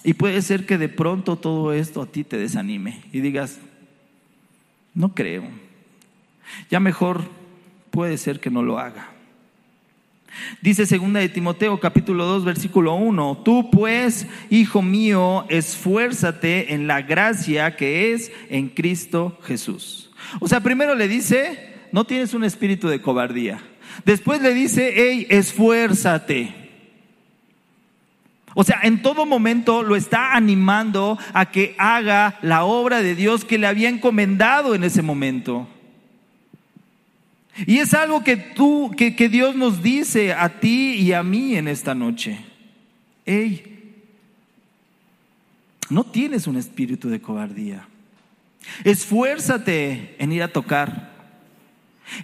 Y 0.05 0.15
puede 0.15 0.43
ser 0.43 0.67
que 0.67 0.79
de 0.79 0.89
pronto 0.89 1.37
todo 1.37 1.73
esto 1.73 2.03
a 2.03 2.07
ti 2.07 2.25
te 2.25 2.37
desanime 2.37 3.05
y 3.13 3.21
digas, 3.21 3.59
no 4.95 5.15
creo. 5.15 5.45
Ya 6.71 6.81
mejor 6.81 7.23
puede 7.91 8.19
ser 8.19 8.41
que 8.41 8.51
no 8.51 8.63
lo 8.63 8.79
haga. 8.79 9.12
Dice 10.61 10.87
segunda 10.87 11.21
de 11.21 11.29
Timoteo 11.29 11.79
capítulo 11.81 12.25
2 12.25 12.45
versículo 12.45 12.95
1, 12.95 13.43
tú 13.45 13.71
pues, 13.71 14.27
hijo 14.51 14.83
mío, 14.83 15.45
esfuérzate 15.49 16.75
en 16.75 16.87
la 16.87 17.03
gracia 17.03 17.77
que 17.77 18.13
es 18.13 18.33
en 18.49 18.69
Cristo 18.69 19.39
Jesús. 19.45 20.11
O 20.41 20.49
sea, 20.49 20.61
primero 20.61 20.95
le 20.95 21.09
dice, 21.09 21.75
no 21.93 22.05
tienes 22.05 22.35
un 22.35 22.45
espíritu 22.45 22.89
de 22.89 23.01
cobardía. 23.01 23.63
Después 24.05 24.41
le 24.41 24.55
dice, 24.55 24.93
hey, 24.97 25.27
esfuérzate. 25.29 26.55
O 28.55 28.65
sea, 28.65 28.81
en 28.83 29.03
todo 29.03 29.25
momento 29.25 29.83
lo 29.83 29.97
está 29.97 30.35
animando 30.35 31.19
a 31.33 31.51
que 31.51 31.75
haga 31.79 32.39
la 32.43 32.65
obra 32.65 33.03
de 33.03 33.15
Dios 33.15 33.45
que 33.45 33.59
le 33.59 33.67
había 33.67 33.89
encomendado 33.89 34.75
en 34.75 34.85
ese 34.85 35.03
momento. 35.03 35.69
Y 37.67 37.79
es 37.79 37.93
algo 37.95 38.25
que 38.25 38.37
tú, 38.37 38.93
que, 38.97 39.29
Dios 39.29 39.55
nos 39.55 39.83
dice 39.83 40.33
a 40.33 40.61
ti 40.61 40.95
y 40.95 41.13
a 41.13 41.23
mí 41.23 41.57
en 41.57 41.69
esta 41.69 41.95
noche. 41.95 42.39
Hey, 43.27 43.95
no 45.91 46.05
tienes 46.05 46.47
un 46.47 46.57
espíritu 46.57 47.11
de 47.11 47.21
cobardía. 47.21 47.87
Esfuérzate 48.85 50.17
en 50.19 50.33
ir 50.33 50.43
a 50.43 50.49
tocar. 50.49 51.13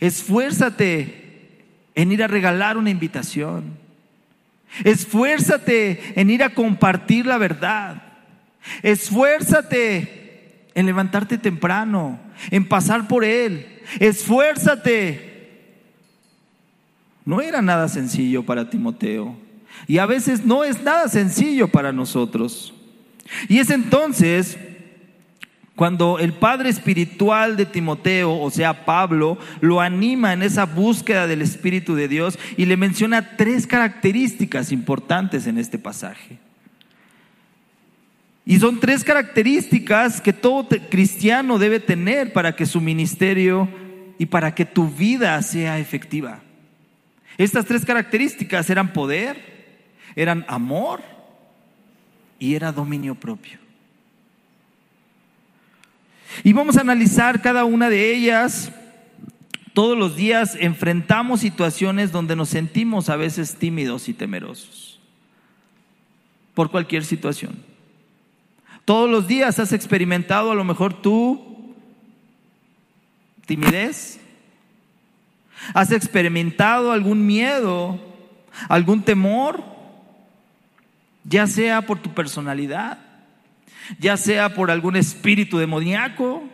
Esfuérzate 0.00 1.28
en 1.94 2.12
ir 2.12 2.22
a 2.22 2.28
regalar 2.28 2.78
una 2.78 2.90
invitación. 2.90 3.76
Esfuérzate 4.84 6.14
en 6.20 6.30
ir 6.30 6.42
a 6.42 6.54
compartir 6.54 7.26
la 7.26 7.38
verdad. 7.38 8.02
Esfuérzate 8.82 10.70
en 10.74 10.86
levantarte 10.86 11.38
temprano, 11.38 12.20
en 12.50 12.68
pasar 12.68 13.08
por 13.08 13.24
Él, 13.24 13.77
esfuérzate. 14.00 15.28
No 17.24 17.40
era 17.40 17.60
nada 17.60 17.88
sencillo 17.88 18.44
para 18.44 18.70
Timoteo. 18.70 19.36
Y 19.86 19.98
a 19.98 20.06
veces 20.06 20.44
no 20.44 20.64
es 20.64 20.82
nada 20.82 21.08
sencillo 21.08 21.68
para 21.68 21.92
nosotros. 21.92 22.74
Y 23.48 23.58
es 23.58 23.70
entonces 23.70 24.56
cuando 25.78 26.18
el 26.18 26.32
padre 26.32 26.70
espiritual 26.70 27.56
de 27.56 27.64
Timoteo, 27.64 28.32
o 28.32 28.50
sea, 28.50 28.84
Pablo, 28.84 29.38
lo 29.60 29.80
anima 29.80 30.32
en 30.32 30.42
esa 30.42 30.66
búsqueda 30.66 31.28
del 31.28 31.40
Espíritu 31.40 31.94
de 31.94 32.08
Dios 32.08 32.36
y 32.56 32.64
le 32.64 32.76
menciona 32.76 33.36
tres 33.36 33.64
características 33.64 34.72
importantes 34.72 35.46
en 35.46 35.56
este 35.56 35.78
pasaje. 35.78 36.40
Y 38.50 38.58
son 38.58 38.80
tres 38.80 39.04
características 39.04 40.22
que 40.22 40.32
todo 40.32 40.66
cristiano 40.88 41.58
debe 41.58 41.80
tener 41.80 42.32
para 42.32 42.56
que 42.56 42.64
su 42.64 42.80
ministerio 42.80 43.68
y 44.18 44.24
para 44.24 44.54
que 44.54 44.64
tu 44.64 44.88
vida 44.88 45.42
sea 45.42 45.78
efectiva. 45.78 46.40
Estas 47.36 47.66
tres 47.66 47.84
características 47.84 48.70
eran 48.70 48.94
poder, 48.94 49.90
eran 50.16 50.46
amor 50.48 51.02
y 52.38 52.54
era 52.54 52.72
dominio 52.72 53.14
propio. 53.14 53.58
Y 56.42 56.54
vamos 56.54 56.78
a 56.78 56.80
analizar 56.80 57.42
cada 57.42 57.66
una 57.66 57.90
de 57.90 58.14
ellas. 58.14 58.72
Todos 59.74 59.98
los 59.98 60.16
días 60.16 60.56
enfrentamos 60.58 61.40
situaciones 61.40 62.12
donde 62.12 62.34
nos 62.34 62.48
sentimos 62.48 63.10
a 63.10 63.16
veces 63.16 63.56
tímidos 63.56 64.08
y 64.08 64.14
temerosos 64.14 64.98
por 66.54 66.70
cualquier 66.70 67.04
situación. 67.04 67.68
Todos 68.88 69.10
los 69.10 69.28
días 69.28 69.58
has 69.58 69.74
experimentado 69.74 70.50
a 70.50 70.54
lo 70.54 70.64
mejor 70.64 70.94
tú 70.94 71.74
timidez. 73.44 74.18
¿Has 75.74 75.92
experimentado 75.92 76.90
algún 76.90 77.26
miedo, 77.26 78.00
algún 78.66 79.02
temor? 79.02 79.62
Ya 81.22 81.46
sea 81.46 81.82
por 81.82 81.98
tu 81.98 82.14
personalidad, 82.14 82.96
ya 83.98 84.16
sea 84.16 84.54
por 84.54 84.70
algún 84.70 84.96
espíritu 84.96 85.58
demoníaco, 85.58 86.44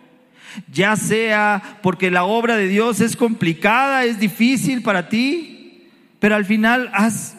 ya 0.73 0.97
sea 0.97 1.79
porque 1.85 2.11
la 2.11 2.25
obra 2.25 2.57
de 2.57 2.67
Dios 2.67 3.01
es 3.01 3.15
complicada, 3.15 4.07
es 4.07 4.19
difícil 4.19 4.83
para 4.83 5.09
ti, 5.09 5.89
pero 6.19 6.35
al 6.35 6.45
final 6.45 6.91
has 6.95 7.37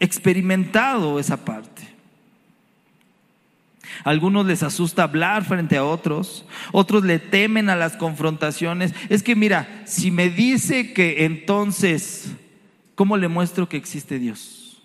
experimentado 0.00 1.18
esa 1.18 1.46
parte. 1.46 1.91
Algunos 4.04 4.46
les 4.46 4.62
asusta 4.62 5.04
hablar 5.04 5.44
frente 5.44 5.76
a 5.76 5.84
otros, 5.84 6.44
otros 6.72 7.04
le 7.04 7.18
temen 7.18 7.70
a 7.70 7.76
las 7.76 7.96
confrontaciones. 7.96 8.94
Es 9.08 9.22
que 9.22 9.36
mira, 9.36 9.82
si 9.86 10.10
me 10.10 10.30
dice 10.30 10.92
que 10.92 11.24
entonces, 11.24 12.32
¿cómo 12.94 13.16
le 13.16 13.28
muestro 13.28 13.68
que 13.68 13.76
existe 13.76 14.18
Dios? 14.18 14.82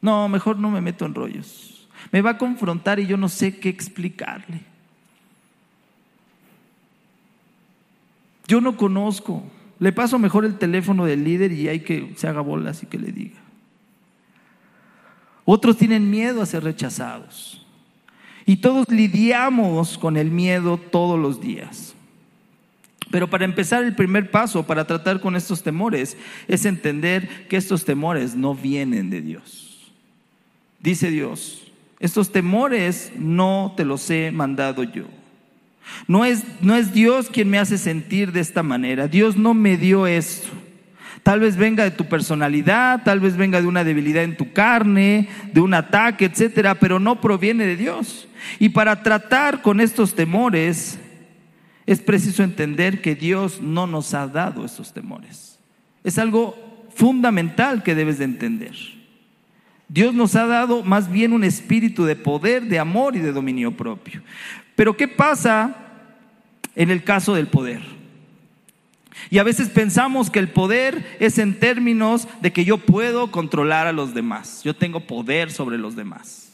No, 0.00 0.28
mejor 0.28 0.58
no 0.58 0.70
me 0.70 0.80
meto 0.80 1.06
en 1.06 1.14
rollos 1.14 1.74
me 2.14 2.22
va 2.22 2.30
a 2.30 2.38
confrontar 2.38 3.00
y 3.00 3.06
yo 3.06 3.16
no 3.16 3.28
sé 3.28 3.58
qué 3.58 3.68
explicarle. 3.68 4.60
Yo 8.46 8.60
no 8.60 8.76
conozco. 8.76 9.42
Le 9.78 9.92
paso 9.92 10.18
mejor 10.18 10.44
el 10.44 10.56
teléfono 10.56 11.06
del 11.06 11.24
líder 11.24 11.52
y 11.52 11.68
hay 11.68 11.80
que 11.80 12.14
se 12.16 12.28
haga 12.28 12.40
bolas 12.40 12.82
y 12.82 12.86
que 12.86 12.98
le 12.98 13.10
diga. 13.10 13.40
Otros 15.44 15.76
tienen 15.76 16.10
miedo 16.10 16.40
a 16.40 16.46
ser 16.46 16.62
rechazados. 16.62 17.63
Y 18.46 18.56
todos 18.56 18.88
lidiamos 18.88 19.98
con 19.98 20.16
el 20.16 20.30
miedo 20.30 20.76
todos 20.78 21.18
los 21.18 21.40
días. 21.40 21.94
Pero 23.10 23.30
para 23.30 23.44
empezar, 23.44 23.84
el 23.84 23.94
primer 23.94 24.30
paso 24.30 24.64
para 24.64 24.86
tratar 24.86 25.20
con 25.20 25.36
estos 25.36 25.62
temores 25.62 26.16
es 26.48 26.64
entender 26.64 27.46
que 27.48 27.56
estos 27.56 27.84
temores 27.84 28.34
no 28.34 28.54
vienen 28.54 29.08
de 29.08 29.22
Dios. 29.22 29.92
Dice 30.80 31.10
Dios, 31.10 31.72
estos 32.00 32.32
temores 32.32 33.12
no 33.16 33.72
te 33.76 33.84
los 33.84 34.10
he 34.10 34.30
mandado 34.30 34.82
yo. 34.82 35.04
No 36.08 36.24
es, 36.24 36.44
no 36.60 36.74
es 36.76 36.92
Dios 36.92 37.28
quien 37.30 37.48
me 37.48 37.58
hace 37.58 37.78
sentir 37.78 38.32
de 38.32 38.40
esta 38.40 38.62
manera. 38.62 39.06
Dios 39.06 39.36
no 39.36 39.54
me 39.54 39.76
dio 39.76 40.06
esto. 40.06 40.48
Tal 41.24 41.40
vez 41.40 41.56
venga 41.56 41.84
de 41.84 41.90
tu 41.90 42.04
personalidad, 42.04 43.02
tal 43.02 43.18
vez 43.18 43.38
venga 43.38 43.62
de 43.62 43.66
una 43.66 43.82
debilidad 43.82 44.24
en 44.24 44.36
tu 44.36 44.52
carne, 44.52 45.30
de 45.54 45.60
un 45.62 45.72
ataque, 45.72 46.26
etcétera, 46.26 46.74
pero 46.74 47.00
no 47.00 47.22
proviene 47.22 47.64
de 47.64 47.76
Dios. 47.76 48.28
Y 48.58 48.68
para 48.68 49.02
tratar 49.02 49.62
con 49.62 49.80
estos 49.80 50.14
temores, 50.14 50.98
es 51.86 52.00
preciso 52.00 52.42
entender 52.42 53.00
que 53.00 53.14
Dios 53.14 53.62
no 53.62 53.86
nos 53.86 54.12
ha 54.12 54.28
dado 54.28 54.66
estos 54.66 54.92
temores. 54.92 55.58
Es 56.04 56.18
algo 56.18 56.88
fundamental 56.94 57.82
que 57.82 57.94
debes 57.94 58.18
de 58.18 58.26
entender. 58.26 58.74
Dios 59.88 60.12
nos 60.12 60.36
ha 60.36 60.46
dado 60.46 60.82
más 60.82 61.10
bien 61.10 61.32
un 61.32 61.42
espíritu 61.42 62.04
de 62.04 62.16
poder, 62.16 62.64
de 62.64 62.78
amor 62.78 63.16
y 63.16 63.20
de 63.20 63.32
dominio 63.32 63.74
propio. 63.74 64.22
Pero 64.76 64.94
¿qué 64.94 65.08
pasa 65.08 65.74
en 66.76 66.90
el 66.90 67.02
caso 67.02 67.34
del 67.34 67.46
poder? 67.46 68.03
Y 69.30 69.38
a 69.38 69.42
veces 69.42 69.68
pensamos 69.68 70.30
que 70.30 70.38
el 70.38 70.48
poder 70.48 71.16
es 71.20 71.38
en 71.38 71.58
términos 71.58 72.28
de 72.40 72.52
que 72.52 72.64
yo 72.64 72.78
puedo 72.78 73.30
controlar 73.30 73.86
a 73.86 73.92
los 73.92 74.14
demás, 74.14 74.62
yo 74.64 74.74
tengo 74.74 75.00
poder 75.00 75.50
sobre 75.50 75.78
los 75.78 75.96
demás. 75.96 76.52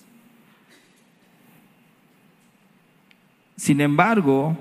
Sin 3.56 3.80
embargo, 3.80 4.56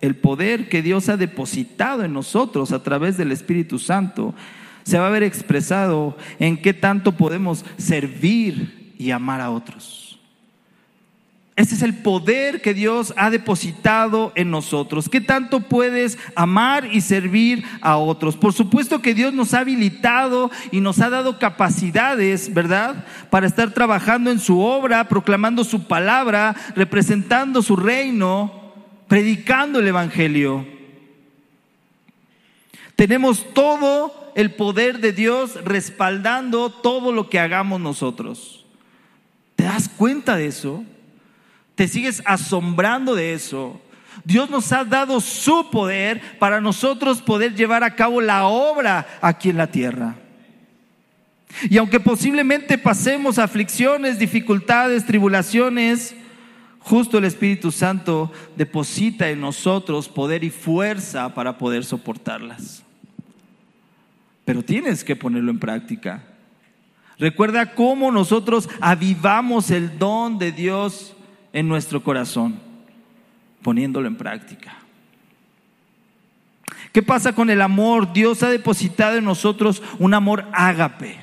el 0.00 0.14
poder 0.14 0.68
que 0.68 0.82
Dios 0.82 1.08
ha 1.08 1.16
depositado 1.16 2.04
en 2.04 2.12
nosotros 2.12 2.72
a 2.72 2.82
través 2.82 3.16
del 3.16 3.32
Espíritu 3.32 3.78
Santo 3.78 4.34
se 4.82 4.98
va 4.98 5.08
a 5.08 5.10
ver 5.10 5.22
expresado 5.22 6.16
en 6.38 6.60
qué 6.60 6.72
tanto 6.72 7.12
podemos 7.16 7.64
servir 7.76 8.94
y 8.98 9.10
amar 9.10 9.40
a 9.40 9.50
otros. 9.50 10.05
Ese 11.56 11.74
es 11.74 11.80
el 11.80 11.94
poder 11.94 12.60
que 12.60 12.74
Dios 12.74 13.14
ha 13.16 13.30
depositado 13.30 14.30
en 14.34 14.50
nosotros. 14.50 15.08
¿Qué 15.08 15.22
tanto 15.22 15.60
puedes 15.60 16.18
amar 16.34 16.86
y 16.92 17.00
servir 17.00 17.64
a 17.80 17.96
otros? 17.96 18.36
Por 18.36 18.52
supuesto 18.52 19.00
que 19.00 19.14
Dios 19.14 19.32
nos 19.32 19.54
ha 19.54 19.60
habilitado 19.60 20.50
y 20.70 20.82
nos 20.82 21.00
ha 21.00 21.08
dado 21.08 21.38
capacidades, 21.38 22.52
¿verdad? 22.52 23.06
Para 23.30 23.46
estar 23.46 23.70
trabajando 23.70 24.30
en 24.30 24.38
su 24.38 24.60
obra, 24.60 25.08
proclamando 25.08 25.64
su 25.64 25.84
palabra, 25.84 26.54
representando 26.74 27.62
su 27.62 27.74
reino, 27.74 28.74
predicando 29.08 29.78
el 29.78 29.86
Evangelio. 29.86 30.66
Tenemos 32.96 33.54
todo 33.54 34.30
el 34.34 34.52
poder 34.52 35.00
de 35.00 35.12
Dios 35.12 35.64
respaldando 35.64 36.68
todo 36.68 37.12
lo 37.12 37.30
que 37.30 37.38
hagamos 37.38 37.80
nosotros. 37.80 38.66
¿Te 39.54 39.64
das 39.64 39.88
cuenta 39.88 40.36
de 40.36 40.48
eso? 40.48 40.84
¿Te 41.76 41.86
sigues 41.86 42.20
asombrando 42.24 43.14
de 43.14 43.34
eso? 43.34 43.80
Dios 44.24 44.50
nos 44.50 44.72
ha 44.72 44.84
dado 44.84 45.20
su 45.20 45.70
poder 45.70 46.20
para 46.40 46.60
nosotros 46.60 47.22
poder 47.22 47.54
llevar 47.54 47.84
a 47.84 47.94
cabo 47.94 48.20
la 48.20 48.46
obra 48.46 49.06
aquí 49.20 49.50
en 49.50 49.58
la 49.58 49.68
tierra. 49.68 50.16
Y 51.70 51.78
aunque 51.78 52.00
posiblemente 52.00 52.76
pasemos 52.76 53.38
aflicciones, 53.38 54.18
dificultades, 54.18 55.06
tribulaciones, 55.06 56.16
justo 56.80 57.18
el 57.18 57.24
Espíritu 57.24 57.70
Santo 57.70 58.32
deposita 58.56 59.30
en 59.30 59.40
nosotros 59.40 60.08
poder 60.08 60.42
y 60.42 60.50
fuerza 60.50 61.32
para 61.32 61.56
poder 61.56 61.84
soportarlas 61.84 62.82
pero 64.46 64.62
tienes 64.62 65.02
que 65.02 65.16
ponerlo 65.16 65.50
en 65.50 65.58
práctica. 65.58 66.22
Recuerda 67.18 67.74
cómo 67.74 68.12
nosotros 68.12 68.68
avivamos 68.80 69.72
el 69.72 69.98
don 69.98 70.38
de 70.38 70.52
Dios 70.52 71.15
en 71.56 71.68
nuestro 71.68 72.02
corazón, 72.02 72.60
poniéndolo 73.62 74.06
en 74.06 74.16
práctica. 74.16 74.76
¿Qué 76.92 77.02
pasa 77.02 77.34
con 77.34 77.48
el 77.48 77.62
amor? 77.62 78.12
Dios 78.12 78.42
ha 78.42 78.50
depositado 78.50 79.16
en 79.16 79.24
nosotros 79.24 79.82
un 79.98 80.12
amor 80.12 80.44
ágape, 80.52 81.16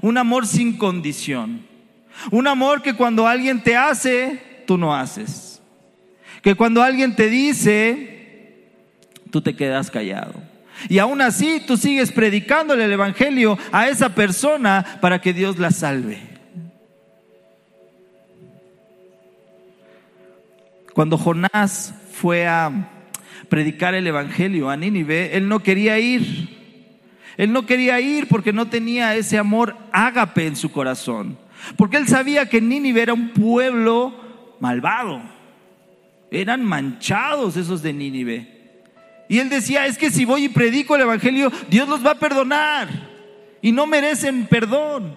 un 0.00 0.16
amor 0.16 0.46
sin 0.46 0.78
condición, 0.78 1.66
un 2.30 2.46
amor 2.46 2.80
que 2.80 2.94
cuando 2.94 3.26
alguien 3.26 3.62
te 3.62 3.76
hace, 3.76 4.64
tú 4.66 4.78
no 4.78 4.96
haces, 4.96 5.60
que 6.40 6.54
cuando 6.54 6.82
alguien 6.82 7.14
te 7.14 7.28
dice, 7.28 8.70
tú 9.30 9.42
te 9.42 9.54
quedas 9.54 9.90
callado. 9.90 10.32
Y 10.88 10.98
aún 10.98 11.20
así 11.20 11.60
tú 11.66 11.76
sigues 11.76 12.10
predicándole 12.10 12.86
el 12.86 12.92
Evangelio 12.92 13.58
a 13.70 13.86
esa 13.88 14.14
persona 14.14 14.98
para 15.02 15.20
que 15.20 15.34
Dios 15.34 15.58
la 15.58 15.72
salve. 15.72 16.37
Cuando 20.98 21.16
Jonás 21.16 21.94
fue 22.10 22.48
a 22.48 22.90
predicar 23.48 23.94
el 23.94 24.08
Evangelio 24.08 24.68
a 24.68 24.76
Nínive, 24.76 25.36
él 25.36 25.46
no 25.46 25.60
quería 25.60 25.96
ir. 26.00 26.58
Él 27.36 27.52
no 27.52 27.66
quería 27.66 28.00
ir 28.00 28.26
porque 28.26 28.52
no 28.52 28.66
tenía 28.66 29.14
ese 29.14 29.38
amor 29.38 29.76
ágape 29.92 30.48
en 30.48 30.56
su 30.56 30.72
corazón. 30.72 31.38
Porque 31.76 31.98
él 31.98 32.08
sabía 32.08 32.48
que 32.48 32.60
Nínive 32.60 33.00
era 33.00 33.14
un 33.14 33.28
pueblo 33.28 34.12
malvado. 34.58 35.22
Eran 36.32 36.64
manchados 36.64 37.56
esos 37.56 37.80
de 37.80 37.92
Nínive. 37.92 38.82
Y 39.28 39.38
él 39.38 39.50
decía, 39.50 39.86
es 39.86 39.98
que 39.98 40.10
si 40.10 40.24
voy 40.24 40.46
y 40.46 40.48
predico 40.48 40.96
el 40.96 41.02
Evangelio, 41.02 41.52
Dios 41.70 41.88
los 41.88 42.04
va 42.04 42.10
a 42.10 42.18
perdonar. 42.18 42.88
Y 43.62 43.70
no 43.70 43.86
merecen 43.86 44.46
perdón. 44.46 45.16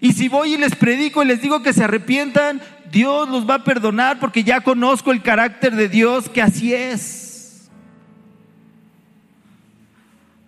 Y 0.00 0.14
si 0.14 0.28
voy 0.28 0.54
y 0.54 0.56
les 0.56 0.74
predico 0.74 1.22
y 1.22 1.26
les 1.26 1.42
digo 1.42 1.62
que 1.62 1.74
se 1.74 1.84
arrepientan, 1.84 2.62
Dios 2.90 3.28
los 3.28 3.48
va 3.48 3.56
a 3.56 3.64
perdonar 3.64 4.18
porque 4.18 4.44
ya 4.44 4.60
conozco 4.60 5.12
el 5.12 5.22
carácter 5.22 5.74
de 5.74 5.88
Dios 5.88 6.28
que 6.28 6.42
así 6.42 6.72
es. 6.72 7.70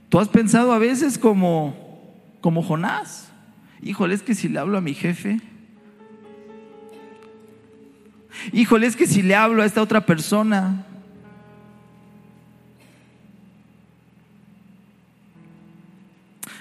¿Tú 0.09 0.18
has 0.18 0.29
pensado 0.29 0.72
a 0.72 0.79
veces 0.79 1.18
como, 1.18 1.77
como 2.40 2.62
Jonás? 2.62 3.31
Híjole, 3.83 4.14
es 4.14 4.22
que 4.22 4.35
si 4.35 4.48
le 4.48 4.59
hablo 4.59 4.79
a 4.79 4.81
mi 4.81 4.94
jefe, 4.94 5.40
híjole, 8.53 8.87
es 8.87 8.96
que 8.96 9.07
si 9.07 9.22
le 9.22 9.35
hablo 9.35 9.62
a 9.62 9.66
esta 9.66 9.83
otra 9.83 10.07
persona, 10.07 10.87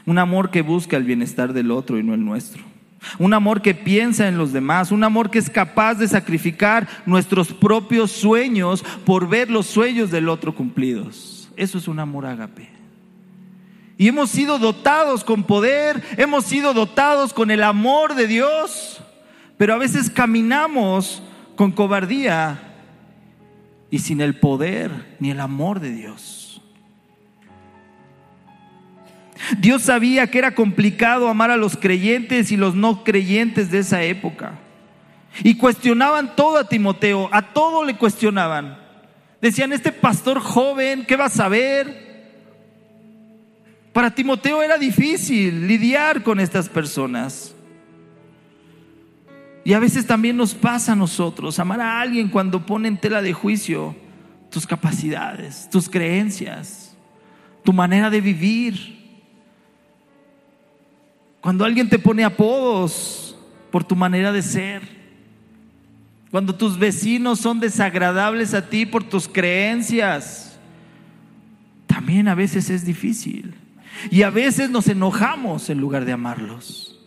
un 0.06 0.18
amor 0.18 0.52
que 0.52 0.62
busca 0.62 0.98
el 0.98 1.04
bienestar 1.04 1.54
del 1.54 1.72
otro 1.72 1.98
y 1.98 2.04
no 2.04 2.14
el 2.14 2.24
nuestro. 2.24 2.77
Un 3.20 3.34
amor 3.34 3.62
que 3.62 3.76
piensa 3.76 4.28
en 4.28 4.38
los 4.38 4.54
demás, 4.54 4.92
un 4.92 5.04
amor 5.04 5.30
que 5.30 5.40
es 5.40 5.50
capaz 5.50 5.96
de 5.96 6.08
sacrificar 6.08 6.88
nuestros 7.06 7.54
propios 7.54 8.12
sueños 8.12 8.84
por 9.06 9.28
ver 9.28 9.50
los 9.50 9.66
sueños 9.68 10.12
del 10.12 10.30
otro 10.30 10.54
cumplidos. 10.56 11.50
Eso 11.56 11.78
es 11.78 11.88
un 11.88 12.00
amor 12.00 12.26
ágape. 12.26 12.70
Y 13.98 14.08
hemos 14.08 14.30
sido 14.30 14.60
dotados 14.60 15.24
con 15.24 15.44
poder, 15.44 16.04
hemos 16.18 16.46
sido 16.46 16.74
dotados 16.74 17.34
con 17.34 17.50
el 17.50 17.64
amor 17.64 18.14
de 18.14 18.28
Dios, 18.28 19.02
pero 19.58 19.74
a 19.74 19.78
veces 19.78 20.12
caminamos 20.12 21.24
con 21.56 21.72
cobardía 21.72 22.62
y 23.90 24.00
sin 24.00 24.22
el 24.22 24.40
poder 24.40 25.16
ni 25.20 25.32
el 25.32 25.40
amor 25.40 25.80
de 25.80 25.92
Dios. 25.92 26.47
Dios 29.60 29.84
sabía 29.84 30.28
que 30.28 30.38
era 30.38 30.56
complicado 30.56 31.28
amar 31.28 31.52
a 31.52 31.58
los 31.58 31.78
creyentes 31.78 32.52
y 32.52 32.58
los 32.58 32.76
no 32.76 33.04
creyentes 33.04 33.72
de 33.72 33.80
esa 33.80 34.04
época. 34.04 34.60
Y 35.44 35.56
cuestionaban 35.56 36.36
todo 36.36 36.58
a 36.58 36.68
Timoteo, 36.68 37.30
a 37.32 37.54
todo 37.54 37.84
le 37.84 37.98
cuestionaban. 37.98 38.78
Decían, 39.42 39.72
este 39.74 39.92
pastor 39.92 40.40
joven, 40.40 41.06
¿qué 41.06 41.16
va 41.16 41.26
a 41.26 41.30
saber? 41.30 42.08
Para 43.94 44.12
Timoteo 44.12 44.62
era 44.62 44.78
difícil 44.78 45.68
lidiar 45.68 46.24
con 46.24 46.40
estas 46.40 46.70
personas. 46.70 47.54
Y 49.64 49.74
a 49.74 49.80
veces 49.80 50.08
también 50.08 50.38
nos 50.38 50.54
pasa 50.54 50.94
a 50.94 50.96
nosotros 50.96 51.60
amar 51.60 51.82
a 51.82 52.00
alguien 52.00 52.30
cuando 52.30 52.66
pone 52.66 52.88
en 52.88 52.98
tela 52.98 53.22
de 53.22 53.34
juicio 53.34 53.96
tus 54.50 54.66
capacidades, 54.66 55.70
tus 55.70 55.90
creencias, 55.90 56.96
tu 57.64 57.74
manera 57.74 58.10
de 58.10 58.22
vivir. 58.22 58.97
Cuando 61.42 61.66
alguien 61.66 61.90
te 61.90 62.00
pone 62.00 62.24
apodos 62.24 63.36
por 63.72 63.84
tu 63.84 63.96
manera 63.96 64.32
de 64.32 64.42
ser. 64.42 64.82
Cuando 66.32 66.56
tus 66.56 66.78
vecinos 66.78 67.40
son 67.40 67.60
desagradables 67.60 68.54
a 68.54 68.70
ti 68.70 68.86
por 68.86 69.04
tus 69.04 69.28
creencias. 69.28 70.60
También 71.86 72.28
a 72.28 72.36
veces 72.36 72.70
es 72.70 72.86
difícil. 72.86 73.54
Y 74.12 74.24
a 74.24 74.30
veces 74.30 74.70
nos 74.70 74.88
enojamos 74.88 75.70
en 75.70 75.80
lugar 75.80 76.06
de 76.06 76.12
amarlos. 76.12 77.00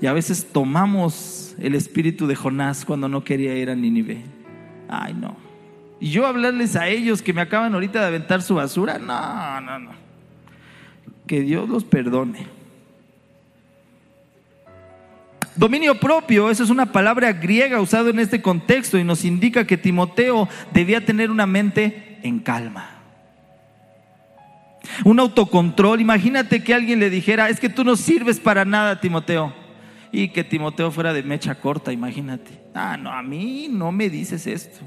Y 0.00 0.06
a 0.06 0.12
veces 0.12 0.46
tomamos 0.52 1.54
el 1.58 1.74
espíritu 1.74 2.26
de 2.26 2.36
Jonás 2.36 2.84
cuando 2.84 3.08
no 3.08 3.24
quería 3.24 3.56
ir 3.56 3.68
a 3.68 3.74
Nínive. 3.74 4.22
Ay, 4.88 5.14
no. 5.14 5.36
Y 6.00 6.10
yo 6.10 6.26
hablarles 6.26 6.76
a 6.76 6.88
ellos 6.88 7.20
que 7.20 7.32
me 7.32 7.40
acaban 7.40 7.74
ahorita 7.74 8.00
de 8.00 8.06
aventar 8.06 8.42
su 8.42 8.54
basura. 8.54 8.98
No, 8.98 9.60
no, 9.60 9.78
no. 9.80 10.07
Que 11.28 11.42
Dios 11.42 11.68
los 11.68 11.84
perdone. 11.84 12.46
Dominio 15.54 15.98
propio, 15.98 16.50
eso 16.50 16.64
es 16.64 16.70
una 16.70 16.90
palabra 16.92 17.32
griega 17.32 17.80
usada 17.80 18.10
en 18.10 18.18
este 18.18 18.40
contexto 18.40 18.98
y 18.98 19.04
nos 19.04 19.24
indica 19.24 19.66
que 19.66 19.76
Timoteo 19.76 20.48
debía 20.72 21.04
tener 21.04 21.30
una 21.30 21.46
mente 21.46 22.18
en 22.22 22.38
calma. 22.38 22.98
Un 25.04 25.20
autocontrol. 25.20 26.00
Imagínate 26.00 26.62
que 26.62 26.74
alguien 26.74 27.00
le 27.00 27.10
dijera, 27.10 27.48
es 27.48 27.60
que 27.60 27.68
tú 27.68 27.84
no 27.84 27.96
sirves 27.96 28.40
para 28.40 28.64
nada, 28.64 29.00
Timoteo. 29.00 29.52
Y 30.10 30.28
que 30.28 30.44
Timoteo 30.44 30.90
fuera 30.90 31.12
de 31.12 31.22
mecha 31.22 31.56
corta, 31.56 31.92
imagínate. 31.92 32.52
Ah, 32.74 32.96
no, 32.96 33.12
a 33.12 33.22
mí 33.22 33.68
no 33.70 33.92
me 33.92 34.08
dices 34.08 34.46
esto. 34.46 34.80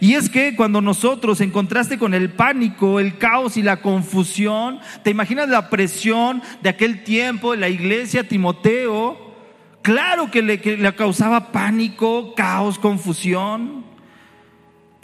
Y 0.00 0.14
es 0.14 0.28
que 0.30 0.54
cuando 0.56 0.80
nosotros, 0.80 1.40
en 1.40 1.50
contraste 1.50 1.98
con 1.98 2.14
el 2.14 2.30
pánico, 2.30 3.00
el 3.00 3.18
caos 3.18 3.56
y 3.56 3.62
la 3.62 3.80
confusión, 3.80 4.80
te 5.02 5.10
imaginas 5.10 5.48
la 5.48 5.70
presión 5.70 6.42
de 6.62 6.70
aquel 6.70 7.04
tiempo 7.04 7.52
de 7.52 7.58
la 7.58 7.68
iglesia, 7.68 8.28
Timoteo, 8.28 9.34
claro 9.82 10.30
que 10.30 10.42
le, 10.42 10.60
que 10.60 10.76
le 10.76 10.94
causaba 10.94 11.52
pánico, 11.52 12.34
caos, 12.34 12.78
confusión 12.78 13.84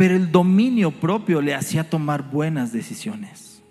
pero 0.00 0.16
el 0.16 0.32
dominio 0.32 0.92
propio 0.92 1.42
le 1.42 1.54
hacía 1.54 1.90
tomar 1.90 2.30
buenas 2.30 2.72
decisiones. 2.72 3.62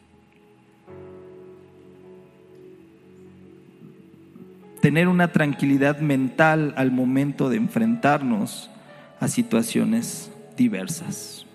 Tener 4.79 5.07
una 5.07 5.31
tranquilidad 5.31 6.01
mental 6.01 6.75
al 6.77 6.91
momento 6.91 7.49
de 7.49 7.57
enfrentarnos 7.57 8.69
a 9.19 9.27
situaciones 9.27 10.31
diversas. 10.59 11.45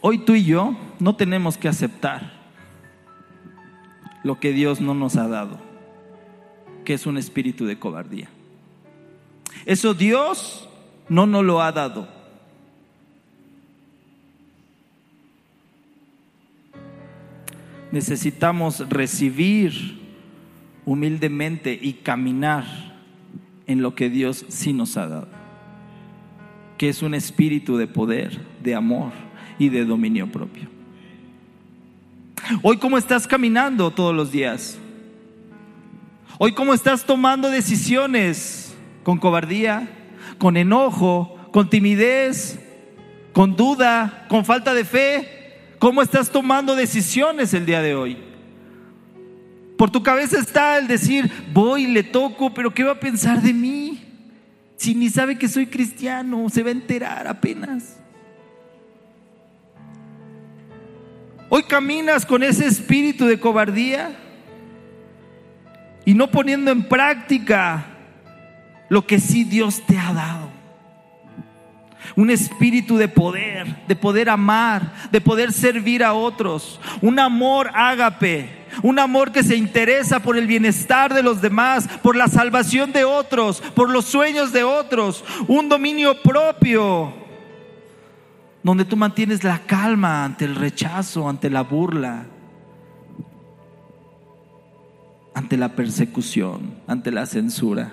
Hoy 0.00 0.18
tú 0.18 0.34
y 0.34 0.44
yo 0.44 0.76
no 1.00 1.16
tenemos 1.16 1.58
que 1.58 1.66
aceptar 1.66 2.32
lo 4.22 4.38
que 4.38 4.52
Dios 4.52 4.80
no 4.80 4.94
nos 4.94 5.16
ha 5.16 5.26
dado, 5.26 5.58
que 6.84 6.94
es 6.94 7.06
un 7.06 7.18
espíritu 7.18 7.66
de 7.66 7.78
cobardía. 7.78 8.28
Eso 9.66 9.94
Dios 9.94 10.68
no 11.08 11.26
nos 11.26 11.44
lo 11.44 11.60
ha 11.60 11.72
dado. 11.72 12.08
Necesitamos 17.90 18.88
recibir 18.88 20.00
humildemente 20.84 21.76
y 21.80 21.94
caminar 21.94 22.93
en 23.66 23.82
lo 23.82 23.94
que 23.94 24.10
Dios 24.10 24.44
sí 24.48 24.72
nos 24.72 24.96
ha 24.96 25.08
dado, 25.08 25.28
que 26.78 26.88
es 26.88 27.02
un 27.02 27.14
espíritu 27.14 27.76
de 27.76 27.86
poder, 27.86 28.40
de 28.62 28.74
amor 28.74 29.12
y 29.58 29.68
de 29.68 29.84
dominio 29.84 30.30
propio. 30.30 30.68
Hoy, 32.62 32.76
¿cómo 32.76 32.98
estás 32.98 33.26
caminando 33.26 33.90
todos 33.90 34.14
los 34.14 34.30
días? 34.30 34.78
Hoy, 36.38 36.52
¿cómo 36.52 36.74
estás 36.74 37.04
tomando 37.04 37.48
decisiones? 37.48 38.64
con 39.04 39.18
cobardía, 39.18 39.88
con 40.38 40.56
enojo, 40.56 41.38
con 41.52 41.70
timidez, 41.70 42.58
con 43.32 43.54
duda, 43.54 44.26
con 44.28 44.44
falta 44.44 44.74
de 44.74 44.84
fe? 44.84 45.30
¿Cómo 45.78 46.02
estás 46.02 46.30
tomando 46.30 46.74
decisiones 46.74 47.54
el 47.54 47.66
día 47.66 47.82
de 47.82 47.94
hoy? 47.94 48.16
Por 49.84 49.90
tu 49.90 50.02
cabeza 50.02 50.38
está 50.38 50.78
el 50.78 50.86
decir, 50.86 51.30
voy, 51.52 51.86
le 51.86 52.02
toco, 52.02 52.54
pero 52.54 52.72
¿qué 52.72 52.82
va 52.82 52.92
a 52.92 53.00
pensar 53.00 53.42
de 53.42 53.52
mí? 53.52 54.02
Si 54.78 54.94
ni 54.94 55.10
sabe 55.10 55.36
que 55.36 55.46
soy 55.46 55.66
cristiano, 55.66 56.48
se 56.48 56.62
va 56.62 56.70
a 56.70 56.72
enterar 56.72 57.26
apenas. 57.26 58.00
Hoy 61.50 61.64
caminas 61.64 62.24
con 62.24 62.42
ese 62.42 62.66
espíritu 62.66 63.26
de 63.26 63.38
cobardía 63.38 64.16
y 66.06 66.14
no 66.14 66.30
poniendo 66.30 66.70
en 66.70 66.84
práctica 66.84 67.84
lo 68.88 69.06
que 69.06 69.20
sí 69.20 69.44
Dios 69.44 69.82
te 69.86 69.98
ha 69.98 70.14
dado. 70.14 70.48
Un 72.16 72.30
espíritu 72.30 72.96
de 72.96 73.08
poder, 73.08 73.84
de 73.86 73.96
poder 73.96 74.30
amar, 74.30 74.94
de 75.10 75.20
poder 75.20 75.52
servir 75.52 76.02
a 76.02 76.14
otros. 76.14 76.80
Un 77.02 77.18
amor 77.18 77.70
ágape, 77.74 78.63
un 78.82 78.98
amor 78.98 79.32
que 79.32 79.42
se 79.42 79.56
interesa 79.56 80.20
por 80.20 80.36
el 80.36 80.46
bienestar 80.46 81.14
de 81.14 81.22
los 81.22 81.40
demás, 81.40 81.88
por 82.02 82.16
la 82.16 82.28
salvación 82.28 82.92
de 82.92 83.04
otros, 83.04 83.60
por 83.74 83.90
los 83.90 84.04
sueños 84.04 84.52
de 84.52 84.64
otros. 84.64 85.24
Un 85.48 85.68
dominio 85.68 86.20
propio, 86.22 87.12
donde 88.62 88.84
tú 88.84 88.96
mantienes 88.96 89.44
la 89.44 89.60
calma 89.60 90.24
ante 90.24 90.44
el 90.44 90.54
rechazo, 90.54 91.28
ante 91.28 91.50
la 91.50 91.62
burla, 91.62 92.26
ante 95.34 95.56
la 95.56 95.70
persecución, 95.70 96.74
ante 96.86 97.10
la 97.10 97.26
censura. 97.26 97.92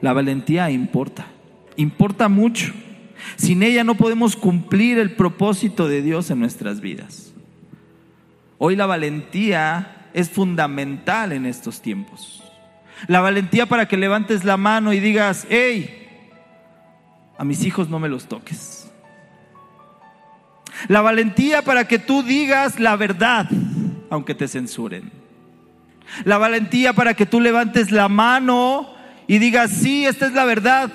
La 0.00 0.12
valentía 0.12 0.70
importa, 0.70 1.26
importa 1.76 2.28
mucho. 2.28 2.72
Sin 3.36 3.62
ella 3.62 3.84
no 3.84 3.96
podemos 3.96 4.36
cumplir 4.36 4.98
el 4.98 5.12
propósito 5.12 5.88
de 5.88 6.02
Dios 6.02 6.30
en 6.30 6.40
nuestras 6.40 6.80
vidas. 6.80 7.32
Hoy 8.58 8.76
la 8.76 8.86
valentía 8.86 10.08
es 10.14 10.30
fundamental 10.30 11.32
en 11.32 11.46
estos 11.46 11.82
tiempos. 11.82 12.42
La 13.08 13.20
valentía 13.20 13.66
para 13.66 13.88
que 13.88 13.96
levantes 13.96 14.44
la 14.44 14.56
mano 14.56 14.92
y 14.92 15.00
digas, 15.00 15.46
hey, 15.50 16.08
a 17.36 17.44
mis 17.44 17.64
hijos 17.64 17.88
no 17.88 17.98
me 17.98 18.08
los 18.08 18.26
toques. 18.26 18.90
La 20.88 21.00
valentía 21.00 21.62
para 21.62 21.86
que 21.86 21.98
tú 21.98 22.22
digas 22.22 22.78
la 22.78 22.96
verdad, 22.96 23.48
aunque 24.10 24.34
te 24.34 24.48
censuren. 24.48 25.10
La 26.24 26.38
valentía 26.38 26.92
para 26.92 27.14
que 27.14 27.26
tú 27.26 27.40
levantes 27.40 27.90
la 27.90 28.08
mano 28.08 28.94
y 29.26 29.38
digas, 29.38 29.70
sí, 29.70 30.04
esta 30.04 30.26
es 30.26 30.32
la 30.32 30.44
verdad. 30.44 30.90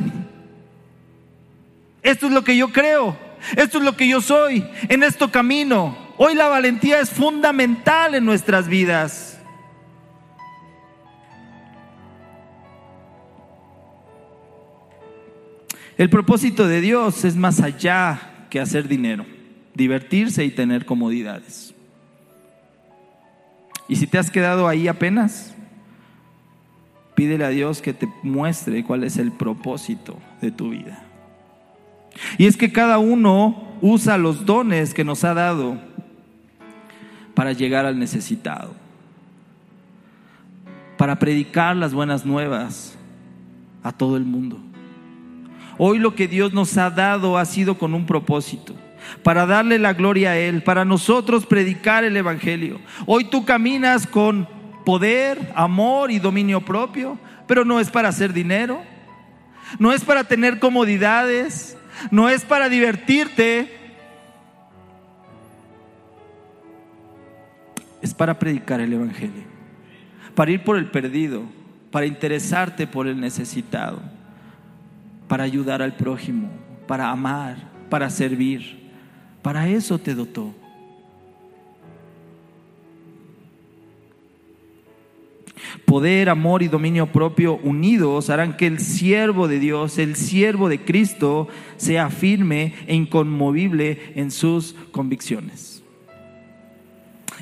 Esto 2.08 2.28
es 2.28 2.32
lo 2.32 2.42
que 2.46 2.56
yo 2.56 2.70
creo. 2.70 3.18
Esto 3.58 3.80
es 3.80 3.84
lo 3.84 3.98
que 3.98 4.08
yo 4.08 4.22
soy. 4.22 4.66
En 4.88 5.04
esto 5.04 5.30
camino. 5.30 5.98
Hoy 6.16 6.36
la 6.36 6.48
valentía 6.48 7.02
es 7.02 7.10
fundamental 7.10 8.16
en 8.16 8.24
nuestras 8.24 8.70
vidas. 8.70 9.42
El 15.98 16.10
propósito 16.10 16.66
de 16.66 16.80
Dios 16.80 17.26
es 17.26 17.36
más 17.36 17.60
allá 17.60 18.46
que 18.50 18.62
hacer 18.62 18.88
dinero, 18.88 19.26
divertirse 19.74 20.46
y 20.46 20.52
tener 20.52 20.86
comodidades. 20.86 21.74
Y 23.90 23.98
si 23.98 24.08
te 24.08 24.18
has 24.18 24.32
quedado 24.32 24.70
ahí 24.70 24.88
apenas, 24.88 25.54
pídele 27.16 27.44
a 27.44 27.50
Dios 27.50 27.82
que 27.82 27.94
te 27.94 28.08
muestre 28.24 28.86
cuál 28.86 29.04
es 29.04 29.18
el 29.18 29.34
propósito 29.34 30.18
de 30.40 30.52
tu 30.52 30.70
vida. 30.70 31.07
Y 32.38 32.46
es 32.46 32.58
que 32.58 32.72
cada 32.72 32.98
uno 33.00 33.78
usa 33.82 34.18
los 34.18 34.46
dones 34.46 34.94
que 34.94 35.04
nos 35.04 35.24
ha 35.24 35.34
dado 35.34 35.78
para 37.34 37.54
llegar 37.54 37.86
al 37.86 38.00
necesitado, 38.00 38.74
para 40.98 41.20
predicar 41.20 41.76
las 41.76 41.94
buenas 41.94 42.26
nuevas 42.26 42.98
a 43.84 43.92
todo 43.92 44.18
el 44.18 44.24
mundo. 44.24 44.60
Hoy 45.78 46.00
lo 46.00 46.16
que 46.16 46.28
Dios 46.28 46.54
nos 46.54 46.76
ha 46.78 46.90
dado 46.90 47.38
ha 47.38 47.46
sido 47.46 47.78
con 47.78 47.94
un 47.94 48.08
propósito, 48.08 48.74
para 49.22 49.46
darle 49.46 49.78
la 49.78 49.94
gloria 49.94 50.32
a 50.32 50.38
Él, 50.38 50.64
para 50.64 50.84
nosotros 50.84 51.46
predicar 51.46 52.04
el 52.04 52.18
Evangelio. 52.18 52.80
Hoy 53.06 53.26
tú 53.26 53.46
caminas 53.46 54.08
con 54.08 54.48
poder, 54.84 55.52
amor 55.56 56.10
y 56.10 56.18
dominio 56.18 56.62
propio, 56.62 57.20
pero 57.46 57.64
no 57.64 57.80
es 57.80 57.92
para 57.92 58.10
hacer 58.10 58.34
dinero, 58.34 58.82
no 59.78 59.94
es 59.94 60.04
para 60.04 60.24
tener 60.24 60.60
comodidades, 60.60 61.77
no 62.12 62.30
es 62.30 62.44
para 62.44 62.70
divertirte, 62.70 63.70
es 68.02 68.14
para 68.14 68.38
predicar 68.38 68.80
el 68.80 68.94
Evangelio, 68.94 69.44
para 70.36 70.52
ir 70.52 70.64
por 70.64 70.78
el 70.78 70.90
perdido, 70.92 71.44
para 71.92 72.06
interesarte 72.06 72.88
por 72.88 73.08
el 73.08 73.20
necesitado, 73.20 74.02
para 75.28 75.44
ayudar 75.44 75.82
al 75.82 75.96
prójimo, 75.96 76.50
para 76.88 77.10
amar, 77.10 77.58
para 77.90 78.10
servir. 78.10 78.78
Para 79.42 79.68
eso 79.68 79.98
te 79.98 80.14
dotó. 80.14 80.54
Poder, 85.86 86.30
amor 86.30 86.64
y 86.64 86.68
dominio 86.68 87.08
propio 87.08 87.56
unidos 87.56 88.30
harán 88.30 88.58
que 88.58 88.68
el 88.68 88.80
siervo 88.80 89.48
de 89.48 89.60
Dios, 89.60 89.98
el 89.98 90.16
siervo 90.16 90.70
de 90.70 90.80
Cristo, 90.80 91.48
sea 91.78 92.10
firme 92.10 92.74
e 92.88 92.96
inconmovible 92.96 94.14
en 94.16 94.32
sus 94.32 94.76
convicciones. 94.92 95.84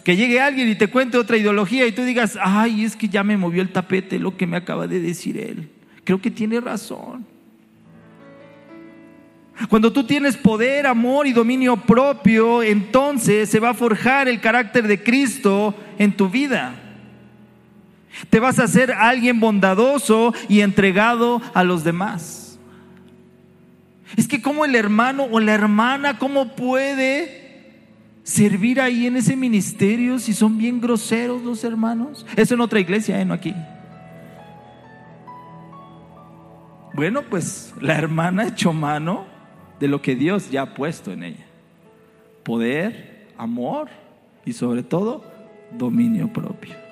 Que 0.04 0.16
llegue 0.16 0.40
alguien 0.40 0.70
y 0.70 0.76
te 0.76 0.88
cuente 0.88 1.18
otra 1.18 1.38
ideología 1.38 1.88
y 1.88 1.92
tú 1.92 2.04
digas, 2.04 2.38
ay, 2.40 2.84
es 2.84 2.96
que 2.96 3.10
ya 3.10 3.24
me 3.24 3.38
movió 3.38 3.62
el 3.62 3.72
tapete 3.72 4.20
lo 4.20 4.38
que 4.38 4.46
me 4.46 4.58
acaba 4.58 4.88
de 4.88 5.00
decir 5.00 5.38
él. 5.38 5.70
Creo 6.04 6.22
que 6.22 6.30
tiene 6.30 6.62
razón. 6.62 7.26
Cuando 9.70 9.92
tú 9.92 10.04
tienes 10.04 10.38
poder, 10.38 10.86
amor 10.86 11.28
y 11.28 11.34
dominio 11.34 11.78
propio, 11.78 12.62
entonces 12.62 13.50
se 13.50 13.60
va 13.60 13.70
a 13.70 13.74
forjar 13.74 14.28
el 14.28 14.42
carácter 14.42 14.88
de 14.88 15.02
Cristo 15.02 15.74
en 15.98 16.12
tu 16.16 16.30
vida. 16.30 16.85
Te 18.30 18.40
vas 18.40 18.60
a 18.60 18.64
hacer 18.64 18.92
alguien 18.92 19.40
bondadoso 19.40 20.34
y 20.48 20.62
entregado 20.62 21.42
a 21.54 21.64
los 21.64 21.84
demás. 21.84 22.60
Es 24.16 24.28
que 24.28 24.42
como 24.42 24.66
el 24.66 24.76
hermano 24.76 25.28
o 25.32 25.40
la 25.40 25.54
hermana, 25.54 26.18
¿cómo 26.18 26.56
puede 26.56 27.44
servir 28.24 28.80
ahí 28.80 29.06
en 29.06 29.18
ese 29.18 29.36
ministerio 29.36 30.20
si 30.20 30.34
son 30.34 30.58
bien 30.58 30.80
groseros 30.80 31.44
los 31.44 31.64
hermanos? 31.64 32.26
Eso 32.36 32.54
en 32.54 32.62
otra 32.62 32.80
iglesia, 32.80 33.20
¿eh? 33.20 33.26
no 33.26 33.34
aquí. 33.34 33.54
Bueno, 36.94 37.24
pues 37.30 37.74
la 37.82 37.96
hermana 37.96 38.48
echó 38.48 38.72
mano 38.72 39.26
de 39.80 39.90
lo 39.90 40.02
que 40.02 40.16
Dios 40.16 40.50
ya 40.50 40.62
ha 40.62 40.74
puesto 40.74 41.12
en 41.12 41.24
ella. 41.24 41.46
Poder, 42.44 43.28
amor 43.38 43.90
y 44.46 44.54
sobre 44.54 44.84
todo 44.84 45.26
dominio 45.72 46.32
propio. 46.32 46.85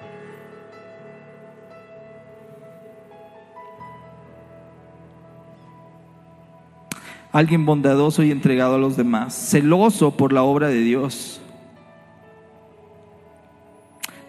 Alguien 7.34 7.66
bondadoso 7.66 8.24
y 8.24 8.32
entregado 8.32 8.76
a 8.76 8.78
los 8.78 8.96
demás, 8.96 9.34
celoso 9.34 10.16
por 10.16 10.32
la 10.32 10.44
obra 10.44 10.68
de 10.68 10.80
Dios. 10.80 11.42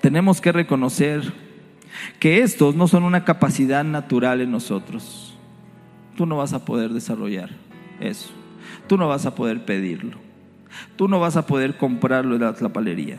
Tenemos 0.01 0.41
que 0.41 0.53
reconocer 0.53 1.33
que 2.19 2.43
estos 2.43 2.75
no 2.75 2.89
son 2.89 3.05
una 3.05 3.25
capacidad 3.25 3.85
natural 3.85 4.41
en 4.41 4.51
nosotros. 4.51 5.37
Tú 6.17 6.27
no 6.27 6.39
vas 6.39 6.55
a 6.55 6.65
poder 6.65 6.93
desarrollar 6.93 7.51
eso. 8.01 8.31
Tú 8.87 8.97
no 8.97 9.07
vas 9.07 9.27
a 9.27 9.35
poder 9.35 9.65
pedirlo. 9.65 10.17
Tú 10.97 11.07
no 11.07 11.21
vas 11.21 11.37
a 11.37 11.47
poder 11.47 11.77
comprarlo 11.77 12.37
en 12.37 12.41
la 12.41 12.69
palería. 12.73 13.19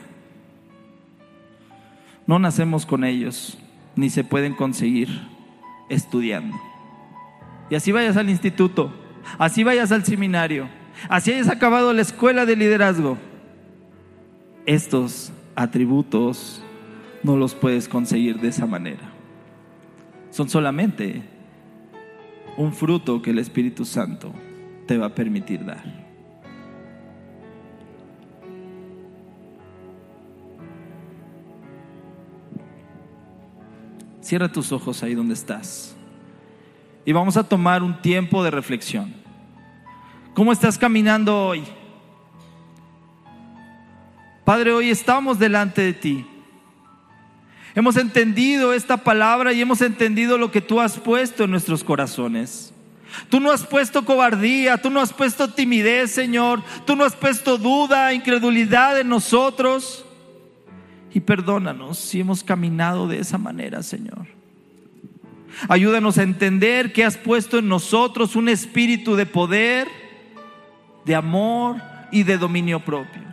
No 2.27 2.39
nacemos 2.39 2.87
con 2.87 3.03
ellos, 3.03 3.57
ni 3.95 4.09
se 4.09 4.23
pueden 4.23 4.55
conseguir 4.55 5.09
estudiando. 5.89 6.57
Y 7.69 7.75
así 7.75 7.91
vayas 7.91 8.17
al 8.17 8.29
instituto, 8.29 8.91
así 9.37 9.63
vayas 9.63 9.91
al 9.91 10.03
seminario, 10.03 10.67
así 11.09 11.31
hayas 11.31 11.49
acabado 11.49 11.93
la 11.93 12.01
escuela 12.01 12.45
de 12.45 12.55
liderazgo. 12.55 13.17
Estos 14.65 15.31
atributos 15.55 16.61
no 17.23 17.37
los 17.37 17.55
puedes 17.55 17.87
conseguir 17.87 18.39
de 18.39 18.49
esa 18.49 18.65
manera. 18.65 19.11
Son 20.31 20.49
solamente 20.49 21.23
un 22.57 22.73
fruto 22.73 23.21
que 23.21 23.31
el 23.31 23.39
Espíritu 23.39 23.85
Santo 23.85 24.33
te 24.87 24.97
va 24.97 25.07
a 25.07 25.15
permitir 25.15 25.65
dar. 25.65 26.05
Cierra 34.21 34.51
tus 34.51 34.71
ojos 34.71 35.03
ahí 35.03 35.13
donde 35.13 35.35
estás. 35.35 35.94
Y 37.05 37.13
vamos 37.13 37.37
a 37.37 37.47
tomar 37.47 37.83
un 37.83 38.01
tiempo 38.01 38.43
de 38.43 38.51
reflexión. 38.51 39.13
¿Cómo 40.33 40.51
estás 40.51 40.77
caminando 40.77 41.47
hoy? 41.47 41.63
Padre, 44.43 44.73
hoy 44.73 44.89
estamos 44.89 45.39
delante 45.39 45.81
de 45.81 45.93
ti. 45.93 46.27
Hemos 47.75 47.97
entendido 47.97 48.73
esta 48.73 48.97
palabra 48.97 49.53
y 49.53 49.61
hemos 49.61 49.81
entendido 49.81 50.37
lo 50.37 50.51
que 50.51 50.61
tú 50.61 50.79
has 50.79 50.97
puesto 50.97 51.43
en 51.43 51.51
nuestros 51.51 51.83
corazones. 51.83 52.73
Tú 53.29 53.39
no 53.39 53.51
has 53.51 53.65
puesto 53.65 54.03
cobardía, 54.03 54.77
tú 54.77 54.89
no 54.89 54.99
has 54.99 55.13
puesto 55.13 55.49
timidez, 55.49 56.11
Señor. 56.11 56.63
Tú 56.85 56.95
no 56.95 57.05
has 57.05 57.15
puesto 57.15 57.57
duda, 57.57 58.13
incredulidad 58.13 58.99
en 58.99 59.09
nosotros. 59.09 60.05
Y 61.13 61.19
perdónanos 61.21 61.97
si 61.97 62.19
hemos 62.19 62.43
caminado 62.43 63.07
de 63.07 63.19
esa 63.19 63.37
manera, 63.37 63.83
Señor. 63.83 64.34
Ayúdanos 65.67 66.17
a 66.17 66.23
entender 66.23 66.93
que 66.93 67.03
has 67.03 67.17
puesto 67.17 67.59
en 67.59 67.67
nosotros 67.67 68.35
un 68.35 68.49
espíritu 68.49 69.15
de 69.15 69.25
poder, 69.25 69.87
de 71.05 71.15
amor 71.15 71.81
y 72.11 72.23
de 72.23 72.37
dominio 72.37 72.79
propio. 72.79 73.23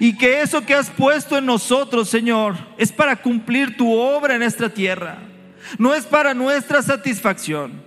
Y 0.00 0.16
que 0.16 0.40
eso 0.40 0.64
que 0.64 0.74
has 0.74 0.90
puesto 0.90 1.38
en 1.38 1.46
nosotros, 1.46 2.08
Señor, 2.08 2.56
es 2.78 2.92
para 2.92 3.16
cumplir 3.16 3.76
tu 3.76 3.92
obra 3.92 4.34
en 4.34 4.42
esta 4.42 4.68
tierra. 4.68 5.18
No 5.78 5.94
es 5.94 6.04
para 6.04 6.34
nuestra 6.34 6.82
satisfacción. 6.82 7.84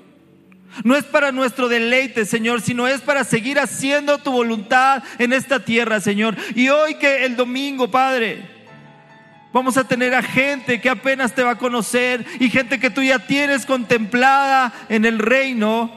No 0.83 0.95
es 0.95 1.03
para 1.03 1.31
nuestro 1.31 1.67
deleite, 1.67 2.25
Señor, 2.25 2.61
sino 2.61 2.87
es 2.87 3.01
para 3.01 3.23
seguir 3.23 3.59
haciendo 3.59 4.19
tu 4.19 4.31
voluntad 4.31 5.03
en 5.17 5.33
esta 5.33 5.59
tierra, 5.65 5.99
Señor. 5.99 6.35
Y 6.55 6.69
hoy 6.69 6.95
que 6.95 7.25
el 7.25 7.35
domingo, 7.35 7.89
Padre, 7.89 8.58
vamos 9.51 9.77
a 9.77 9.87
tener 9.87 10.13
a 10.13 10.21
gente 10.21 10.79
que 10.79 10.89
apenas 10.89 11.33
te 11.33 11.43
va 11.43 11.51
a 11.51 11.57
conocer 11.57 12.25
y 12.39 12.49
gente 12.49 12.79
que 12.79 12.89
tú 12.89 13.01
ya 13.01 13.19
tienes 13.19 13.65
contemplada 13.65 14.73
en 14.89 15.05
el 15.05 15.19
reino. 15.19 15.91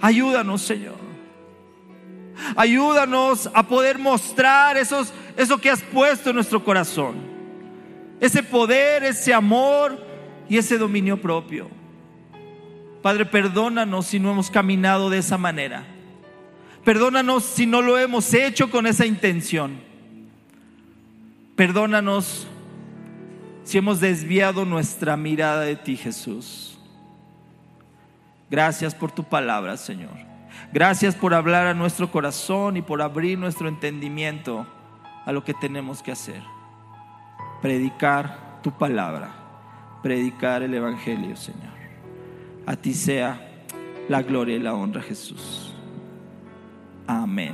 Ayúdanos, 0.00 0.62
Señor. 0.62 0.98
Ayúdanos 2.56 3.50
a 3.52 3.66
poder 3.66 3.98
mostrar 3.98 4.76
esos, 4.76 5.12
eso 5.36 5.58
que 5.58 5.70
has 5.70 5.82
puesto 5.82 6.30
en 6.30 6.36
nuestro 6.36 6.64
corazón. 6.64 7.16
Ese 8.18 8.42
poder, 8.42 9.04
ese 9.04 9.32
amor 9.32 9.98
y 10.48 10.58
ese 10.58 10.78
dominio 10.78 11.20
propio. 11.20 11.68
Padre, 13.02 13.24
perdónanos 13.24 14.06
si 14.06 14.18
no 14.18 14.30
hemos 14.30 14.50
caminado 14.50 15.08
de 15.10 15.18
esa 15.18 15.38
manera. 15.38 15.84
Perdónanos 16.84 17.44
si 17.44 17.66
no 17.66 17.82
lo 17.82 17.98
hemos 17.98 18.32
hecho 18.34 18.70
con 18.70 18.86
esa 18.86 19.06
intención. 19.06 19.89
Perdónanos 21.60 22.46
si 23.64 23.76
hemos 23.76 24.00
desviado 24.00 24.64
nuestra 24.64 25.14
mirada 25.18 25.60
de 25.60 25.76
ti, 25.76 25.94
Jesús. 25.94 26.80
Gracias 28.50 28.94
por 28.94 29.12
tu 29.12 29.24
palabra, 29.24 29.76
Señor. 29.76 30.16
Gracias 30.72 31.14
por 31.14 31.34
hablar 31.34 31.66
a 31.66 31.74
nuestro 31.74 32.10
corazón 32.10 32.78
y 32.78 32.80
por 32.80 33.02
abrir 33.02 33.38
nuestro 33.38 33.68
entendimiento 33.68 34.66
a 35.26 35.32
lo 35.32 35.44
que 35.44 35.52
tenemos 35.52 36.02
que 36.02 36.12
hacer. 36.12 36.42
Predicar 37.60 38.62
tu 38.62 38.72
palabra, 38.72 39.30
predicar 40.02 40.62
el 40.62 40.72
Evangelio, 40.72 41.36
Señor. 41.36 41.74
A 42.64 42.74
ti 42.74 42.94
sea 42.94 43.38
la 44.08 44.22
gloria 44.22 44.56
y 44.56 44.60
la 44.60 44.72
honra 44.72 45.02
Jesús. 45.02 45.74
Amén 47.06 47.52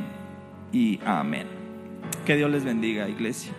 y 0.73 1.01
amén. 1.05 1.49
Que 2.25 2.37
Dios 2.37 2.53
les 2.53 2.65
bendiga, 2.65 3.09
iglesia. 3.09 3.53